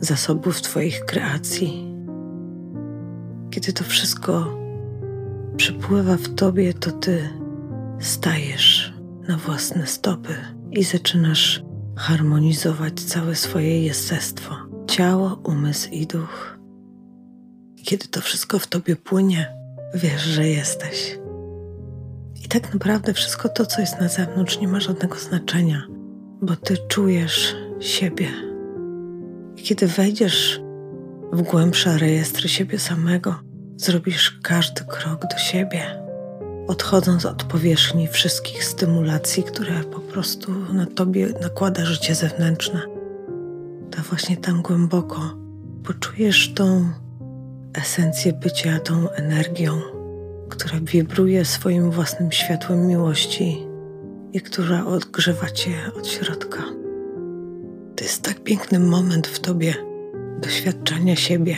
zasobów 0.00 0.62
Twoich 0.62 1.04
kreacji. 1.04 1.95
Kiedy 3.56 3.72
to 3.72 3.84
wszystko 3.84 4.58
przypływa 5.56 6.16
w 6.16 6.34
Tobie, 6.34 6.74
to 6.74 6.92
Ty 6.92 7.28
stajesz 8.00 8.94
na 9.28 9.36
własne 9.36 9.86
stopy 9.86 10.34
i 10.72 10.84
zaczynasz 10.84 11.62
harmonizować 11.96 13.00
całe 13.00 13.34
swoje 13.34 13.82
jestestwo 13.82 14.54
ciało, 14.86 15.40
umysł 15.44 15.88
i 15.90 16.06
duch. 16.06 16.58
kiedy 17.84 18.08
to 18.08 18.20
wszystko 18.20 18.58
w 18.58 18.66
tobie 18.66 18.96
płynie, 18.96 19.54
wiesz, 19.94 20.22
że 20.22 20.48
jesteś. 20.48 21.18
I 22.44 22.48
tak 22.48 22.74
naprawdę 22.74 23.12
wszystko 23.12 23.48
to, 23.48 23.66
co 23.66 23.80
jest 23.80 24.00
na 24.00 24.08
zewnątrz, 24.08 24.60
nie 24.60 24.68
ma 24.68 24.80
żadnego 24.80 25.18
znaczenia, 25.18 25.86
bo 26.42 26.56
ty 26.56 26.76
czujesz 26.88 27.56
siebie. 27.80 28.28
I 29.56 29.62
kiedy 29.62 29.86
wejdziesz 29.86 30.60
w 31.32 31.42
głębsze 31.42 31.98
rejestry 31.98 32.48
siebie 32.48 32.78
samego, 32.78 33.45
zrobisz 33.76 34.38
każdy 34.42 34.84
krok 34.84 35.20
do 35.20 35.38
siebie, 35.38 35.82
odchodząc 36.66 37.26
od 37.26 37.44
powierzchni 37.44 38.08
wszystkich 38.08 38.64
stymulacji, 38.64 39.42
które 39.42 39.84
po 39.84 40.00
prostu 40.00 40.52
na 40.72 40.86
tobie 40.86 41.28
nakłada 41.42 41.84
życie 41.84 42.14
zewnętrzne. 42.14 42.82
To 43.90 44.02
właśnie 44.02 44.36
tam 44.36 44.62
głęboko 44.62 45.36
poczujesz 45.84 46.54
tą 46.54 46.88
esencję 47.74 48.32
bycia, 48.32 48.78
tą 48.78 49.10
energią, 49.10 49.80
która 50.48 50.80
wibruje 50.80 51.44
swoim 51.44 51.90
własnym 51.90 52.32
światłem 52.32 52.86
miłości 52.86 53.66
i 54.32 54.40
która 54.40 54.86
odgrzewa 54.86 55.50
cię 55.50 55.74
od 55.98 56.08
środka. 56.08 56.62
To 57.96 58.04
jest 58.04 58.22
tak 58.22 58.40
piękny 58.40 58.78
moment 58.78 59.26
w 59.26 59.40
tobie 59.40 59.74
doświadczenia 60.42 61.16
siebie 61.16 61.56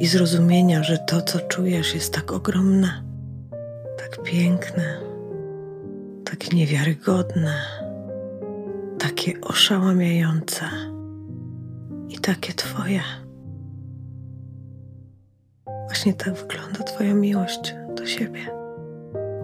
i 0.00 0.06
zrozumienia, 0.06 0.82
że 0.82 0.98
to, 0.98 1.22
co 1.22 1.40
czujesz, 1.40 1.94
jest 1.94 2.14
tak 2.14 2.32
ogromne, 2.32 3.02
tak 3.98 4.22
piękne, 4.22 5.00
tak 6.24 6.52
niewiarygodne, 6.52 7.54
takie 8.98 9.40
oszałamiające 9.40 10.64
i 12.08 12.18
takie 12.18 12.52
Twoje. 12.54 13.00
Właśnie 15.86 16.14
tak 16.14 16.34
wygląda 16.34 16.82
Twoja 16.84 17.14
miłość 17.14 17.74
do 17.96 18.06
siebie. 18.06 18.40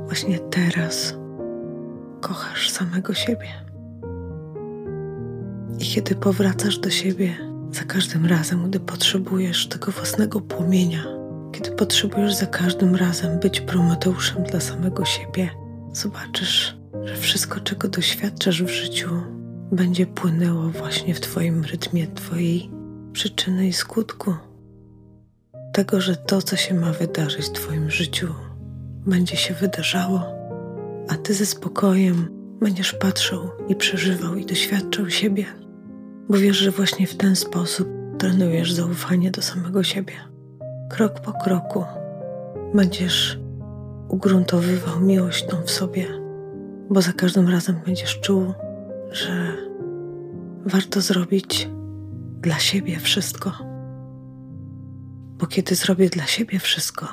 Właśnie 0.04 0.38
teraz 0.38 1.14
kochasz 2.20 2.70
samego 2.70 3.14
siebie. 3.14 3.48
I 5.78 5.84
kiedy 5.84 6.14
powracasz 6.14 6.78
do 6.78 6.90
siebie, 6.90 7.53
za 7.74 7.84
każdym 7.84 8.26
razem, 8.26 8.68
gdy 8.68 8.80
potrzebujesz 8.80 9.68
tego 9.68 9.92
własnego 9.92 10.40
płomienia, 10.40 11.04
kiedy 11.52 11.70
potrzebujesz 11.70 12.34
za 12.34 12.46
każdym 12.46 12.96
razem 12.96 13.40
być 13.40 13.60
Prometeuszem 13.60 14.42
dla 14.42 14.60
samego 14.60 15.04
siebie, 15.04 15.50
zobaczysz, 15.92 16.76
że 17.04 17.16
wszystko, 17.16 17.60
czego 17.60 17.88
doświadczasz 17.88 18.62
w 18.62 18.68
życiu, 18.68 19.10
będzie 19.72 20.06
płynęło 20.06 20.62
właśnie 20.62 21.14
w 21.14 21.20
Twoim 21.20 21.64
rytmie, 21.64 22.06
Twojej 22.06 22.70
przyczyny 23.12 23.66
i 23.66 23.72
skutku. 23.72 24.34
Tego, 25.72 26.00
że 26.00 26.16
to, 26.16 26.42
co 26.42 26.56
się 26.56 26.74
ma 26.74 26.92
wydarzyć 26.92 27.46
w 27.46 27.52
Twoim 27.52 27.90
życiu, 27.90 28.34
będzie 29.06 29.36
się 29.36 29.54
wydarzało, 29.54 30.22
a 31.08 31.14
Ty 31.16 31.34
ze 31.34 31.46
spokojem 31.46 32.28
będziesz 32.60 32.92
patrzył 32.92 33.50
i 33.68 33.74
przeżywał 33.76 34.34
i 34.34 34.46
doświadczał 34.46 35.10
siebie 35.10 35.63
bo 36.28 36.38
wiesz, 36.38 36.56
że 36.56 36.70
właśnie 36.70 37.06
w 37.06 37.16
ten 37.16 37.36
sposób 37.36 37.88
trenujesz 38.18 38.72
zaufanie 38.72 39.30
do 39.30 39.42
samego 39.42 39.82
siebie. 39.82 40.12
Krok 40.90 41.20
po 41.20 41.32
kroku 41.32 41.84
będziesz 42.74 43.38
ugruntowywał 44.08 45.00
miłość 45.00 45.46
tą 45.46 45.62
w 45.62 45.70
sobie, 45.70 46.06
bo 46.90 47.02
za 47.02 47.12
każdym 47.12 47.48
razem 47.48 47.80
będziesz 47.86 48.20
czuł, 48.20 48.52
że 49.10 49.56
warto 50.66 51.00
zrobić 51.00 51.68
dla 52.40 52.58
siebie 52.58 52.98
wszystko. 52.98 53.52
Bo 55.38 55.46
kiedy 55.46 55.74
zrobię 55.74 56.08
dla 56.08 56.26
siebie 56.26 56.58
wszystko, 56.58 57.06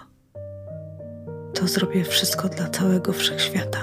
to 1.53 1.67
zrobię 1.67 2.03
wszystko 2.03 2.49
dla 2.49 2.69
całego 2.69 3.13
wszechświata. 3.13 3.79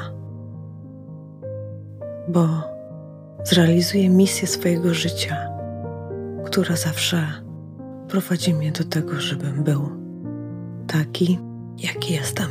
Bo 2.29 2.78
zrealizuję 3.45 4.09
misję 4.09 4.49
swojego 4.49 4.95
życia, 4.95 5.49
która 6.47 6.77
zawsze 6.77 7.27
prowadzi 8.09 8.55
mnie 8.55 8.73
do 8.73 8.85
tego, 8.85 9.21
żebym 9.21 9.65
był 9.65 9.91
taki, 10.87 11.39
jaki 11.79 12.15
jestem. 12.15 12.49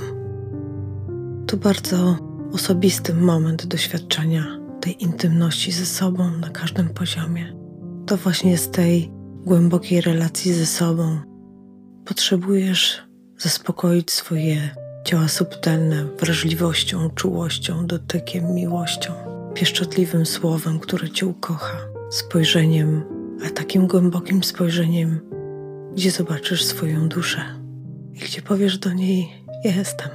To 1.48 1.58
bardzo 1.58 2.18
osobisty 2.52 3.14
moment 3.14 3.66
doświadczenia 3.66 4.44
tej 4.82 5.04
intymności 5.04 5.72
ze 5.72 5.86
sobą 5.86 6.32
na 6.32 6.50
każdym 6.50 6.90
poziomie. 6.90 7.54
To 8.06 8.18
właśnie 8.18 8.58
z 8.58 8.72
tej 8.72 9.12
głębokiej 9.46 10.02
relacji 10.02 10.54
ze 10.54 10.66
sobą 10.66 11.20
potrzebujesz 12.06 13.08
zaspokoić 13.38 14.12
swoje 14.12 14.70
ciała 15.06 15.28
subtelne 15.28 16.06
wrażliwością, 16.20 17.10
czułością, 17.10 17.88
dotykiem, 17.88 18.54
miłością 18.54 19.37
pieszczotliwym 19.60 20.26
słowem, 20.26 20.80
które 20.80 21.10
Cię 21.10 21.26
ukocha, 21.26 21.78
spojrzeniem, 22.10 23.04
a 23.46 23.50
takim 23.50 23.88
głębokim 23.88 24.44
spojrzeniem, 24.44 25.20
gdzie 25.94 26.12
zobaczysz 26.12 26.66
swoją 26.66 27.10
duszę 27.10 27.42
i 28.14 28.20
gdzie 28.20 28.42
powiesz 28.42 28.78
do 28.78 28.94
niej: 28.94 29.28
Jestem, 29.64 30.10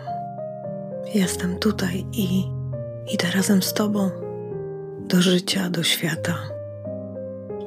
jestem 1.15 1.59
tutaj 1.59 2.07
i 2.13 2.45
idę 3.15 3.31
razem 3.35 3.63
z 3.63 3.73
Tobą 3.73 4.11
do 5.09 5.23
życia, 5.23 5.71
do 5.71 5.83
świata, 5.83 6.39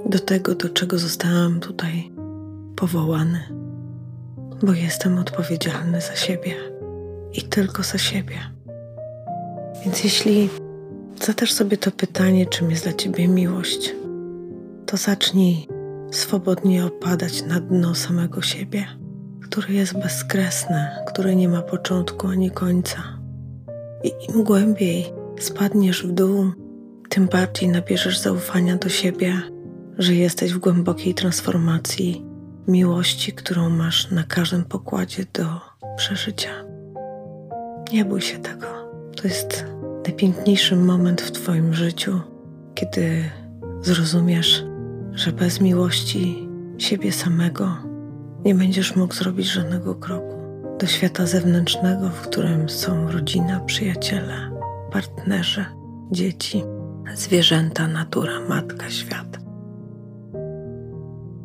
do 0.05 0.19
tego, 0.19 0.55
do 0.55 0.69
czego 0.69 0.97
zostałam 0.97 1.59
tutaj 1.59 2.11
powołany, 2.75 3.39
bo 4.63 4.73
jestem 4.73 5.17
odpowiedzialny 5.17 6.01
za 6.01 6.15
siebie 6.15 6.55
i 7.33 7.41
tylko 7.41 7.83
za 7.83 7.97
siebie. 7.97 8.37
Więc 9.83 10.03
jeśli 10.03 10.49
Zadasz 11.25 11.51
sobie 11.51 11.77
to 11.77 11.91
pytanie, 11.91 12.45
czym 12.45 12.71
jest 12.71 12.83
dla 12.83 12.93
ciebie 12.93 13.27
miłość, 13.27 13.95
to 14.85 14.97
zacznij 14.97 15.67
swobodnie 16.11 16.85
opadać 16.85 17.43
na 17.45 17.59
dno 17.59 17.95
samego 17.95 18.41
siebie, 18.41 18.85
które 19.41 19.73
jest 19.73 19.99
bezkresne, 19.99 21.03
które 21.07 21.35
nie 21.35 21.49
ma 21.49 21.61
początku 21.61 22.27
ani 22.27 22.51
końca. 22.51 23.03
I 24.03 24.11
im 24.29 24.43
głębiej 24.43 25.05
spadniesz 25.39 26.07
w 26.07 26.11
dół, 26.11 26.51
tym 27.09 27.27
bardziej 27.27 27.69
nabierzesz 27.69 28.19
zaufania 28.19 28.75
do 28.75 28.89
siebie, 28.89 29.41
że 29.97 30.13
jesteś 30.13 30.53
w 30.53 30.57
głębokiej 30.57 31.13
transformacji 31.13 32.25
miłości, 32.67 33.33
którą 33.33 33.69
masz 33.69 34.11
na 34.11 34.23
każdym 34.23 34.65
pokładzie 34.65 35.25
do 35.33 35.45
przeżycia. 35.97 36.65
Nie 37.93 38.05
bój 38.05 38.21
się 38.21 38.37
tego. 38.39 38.67
To 39.15 39.27
jest 39.27 39.74
najpiękniejszy 40.07 40.75
moment 40.75 41.21
w 41.21 41.31
Twoim 41.31 41.73
życiu, 41.73 42.21
kiedy 42.75 43.23
zrozumiesz, 43.81 44.63
że 45.11 45.31
bez 45.31 45.61
miłości 45.61 46.49
siebie 46.77 47.11
samego 47.11 47.77
nie 48.45 48.55
będziesz 48.55 48.95
mógł 48.95 49.13
zrobić 49.13 49.47
żadnego 49.47 49.95
kroku 49.95 50.35
do 50.79 50.87
świata 50.87 51.25
zewnętrznego, 51.25 52.09
w 52.09 52.21
którym 52.21 52.69
są 52.69 53.11
rodzina, 53.11 53.59
przyjaciele, 53.59 54.51
partnerzy, 54.91 55.65
dzieci, 56.11 56.63
zwierzęta, 57.15 57.87
natura, 57.87 58.39
matka, 58.49 58.89
świat. 58.89 59.39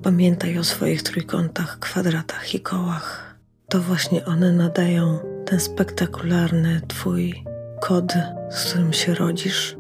Pamiętaj 0.03 0.59
o 0.59 0.65
swoich 0.65 1.03
trójkątach, 1.03 1.79
kwadratach 1.79 2.55
i 2.55 2.61
kołach. 2.61 3.37
To 3.69 3.81
właśnie 3.81 4.25
one 4.25 4.53
nadają 4.53 5.19
ten 5.47 5.61
spektakularny 5.61 6.81
Twój 6.89 7.45
kod, 7.81 8.13
z 8.51 8.65
którym 8.65 8.93
się 8.93 9.15
rodzisz, 9.15 9.77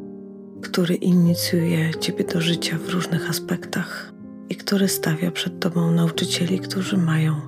który 0.62 0.94
inicjuje 0.94 1.90
ciebie 2.00 2.24
do 2.24 2.40
życia 2.40 2.78
w 2.78 2.88
różnych 2.88 3.30
aspektach 3.30 4.12
i 4.48 4.56
który 4.56 4.88
stawia 4.88 5.30
przed 5.30 5.60
tobą 5.60 5.90
nauczycieli, 5.90 6.60
którzy 6.60 6.96
mają 6.96 7.40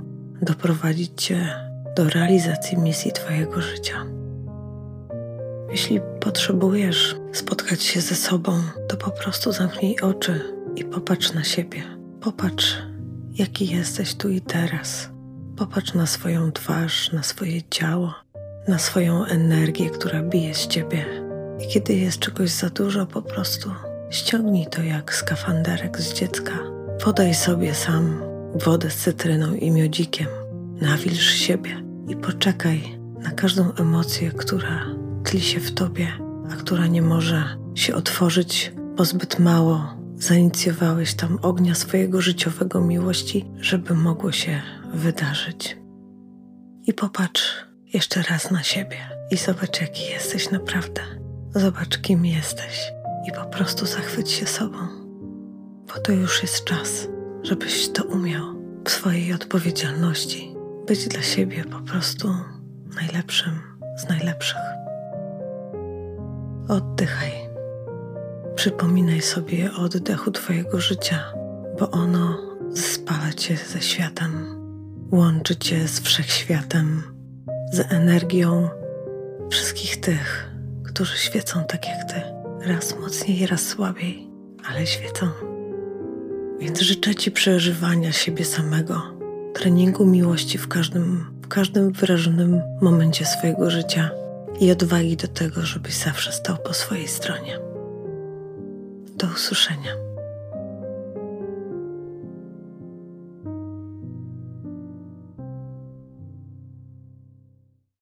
doprowadzić 0.43 1.23
cię 1.23 1.55
do 1.97 2.05
realizacji 2.05 2.79
misji 2.79 3.13
twojego 3.13 3.61
życia. 3.61 4.07
Jeśli 5.71 6.01
potrzebujesz 6.21 7.17
spotkać 7.33 7.83
się 7.83 8.01
ze 8.01 8.15
sobą, 8.15 8.53
to 8.89 8.97
po 8.97 9.11
prostu 9.11 9.53
zamknij 9.53 10.01
oczy 10.01 10.41
i 10.77 10.85
popatrz 10.85 11.33
na 11.33 11.45
siebie. 11.45 11.83
Popatrz, 12.21 12.77
jaki 13.35 13.67
jesteś 13.67 14.15
tu 14.15 14.29
i 14.29 14.41
teraz. 14.41 15.11
Popatrz 15.57 15.95
na 15.95 16.07
swoją 16.07 16.53
twarz, 16.53 17.13
na 17.13 17.23
swoje 17.23 17.63
ciało, 17.63 18.15
na 18.69 18.79
swoją 18.79 19.25
energię, 19.25 19.91
która 19.91 20.23
bije 20.23 20.55
z 20.55 20.67
ciebie. 20.67 21.05
I 21.65 21.69
kiedy 21.69 21.95
jest 21.95 22.19
czegoś 22.19 22.51
za 22.51 22.71
dużo, 22.71 23.07
po 23.07 23.23
prostu 23.23 23.71
ściągnij 24.11 24.67
to 24.67 24.83
jak 24.83 25.15
skafanderek 25.15 26.01
z 26.01 26.15
dziecka. 26.15 26.53
Podaj 27.05 27.35
sobie 27.35 27.75
sam 27.75 28.23
wodę 28.55 28.91
z 28.91 28.97
cytryną 28.97 29.55
i 29.55 29.71
miodzikiem. 29.71 30.27
Nawilż 30.81 31.35
siebie 31.35 31.83
i 32.09 32.17
poczekaj 32.17 32.99
na 33.19 33.31
każdą 33.31 33.75
emocję, 33.75 34.31
która 34.31 34.87
tli 35.25 35.41
się 35.41 35.61
w 35.61 35.75
tobie, 35.75 36.09
a 36.53 36.57
która 36.57 36.87
nie 36.87 37.03
może 37.03 37.45
się 37.75 37.95
otworzyć, 37.95 38.73
bo 38.97 39.05
zbyt 39.05 39.39
mało 39.39 39.95
zainicjowałeś 40.17 41.15
tam 41.15 41.39
ognia 41.43 41.75
swojego 41.75 42.21
życiowego 42.21 42.81
miłości, 42.81 43.45
żeby 43.61 43.95
mogło 43.95 44.33
się 44.33 44.63
wydarzyć. 44.95 45.77
I 46.87 46.93
popatrz 46.93 47.72
jeszcze 47.93 48.23
raz 48.23 48.51
na 48.51 48.63
siebie 48.63 48.97
i 49.31 49.37
zobacz, 49.37 49.81
jaki 49.81 50.11
jesteś 50.11 50.51
naprawdę. 50.51 51.03
Zobacz, 51.55 51.99
kim 51.99 52.27
jesteś 52.27 52.93
i 53.29 53.33
po 53.33 53.45
prostu 53.45 53.87
zachwyć 53.87 54.31
się 54.31 54.47
sobą, 54.47 54.79
bo 55.89 56.01
to 56.01 56.13
już 56.13 56.43
jest 56.43 56.65
czas, 56.65 57.09
żebyś 57.43 57.89
to 57.89 58.05
umiał 58.05 58.45
w 58.85 58.91
swojej 58.91 59.33
odpowiedzialności 59.33 60.55
być 60.87 61.09
dla 61.09 61.23
siebie 61.23 61.65
po 61.65 61.81
prostu 61.81 62.35
najlepszym 62.97 63.61
z 63.97 64.09
najlepszych. 64.09 64.63
Oddychaj. 66.69 67.33
Przypominaj 68.55 69.23
sobie 69.23 69.73
o 69.73 69.83
oddechu 69.83 70.31
Twojego 70.31 70.81
życia, 70.81 71.25
bo 71.79 71.91
ono 71.91 72.39
spala 72.75 73.33
Cię 73.33 73.57
ze 73.57 73.81
światem, 73.81 74.47
łączy 75.11 75.57
Cię 75.57 75.89
z 75.89 76.01
wszechświatem, 76.01 77.12
z 77.73 77.93
energią 77.93 78.69
wszystkich 79.51 80.01
tych, 80.01 80.51
którzy 80.85 81.17
świecą 81.17 81.65
tak 81.69 81.89
jak 81.89 82.13
Ty, 82.13 82.23
raz 82.69 82.99
mocniej, 83.01 83.47
raz 83.47 83.67
słabiej, 83.69 84.29
ale 84.69 84.87
świecą. 84.87 85.29
Więc 86.61 86.81
życzę 86.81 87.15
Ci 87.15 87.31
przeżywania 87.31 88.13
siebie 88.13 88.45
samego, 88.45 89.03
treningu 89.55 90.07
miłości 90.07 90.59
w 90.59 90.69
każdym, 90.69 91.27
w 91.43 91.49
każdym 91.49 91.93
wyrażonym 91.93 92.61
momencie 92.81 93.25
swojego 93.27 93.71
życia 93.71 94.11
i 94.61 94.71
odwagi 94.71 95.17
do 95.17 95.29
tego, 95.29 95.63
żebyś 95.63 95.95
zawsze 95.95 96.33
stał 96.33 96.57
po 96.57 96.75
swojej 96.75 97.09
stronie. 97.09 97.59
Do 99.17 99.27
usłyszenia. 99.27 100.12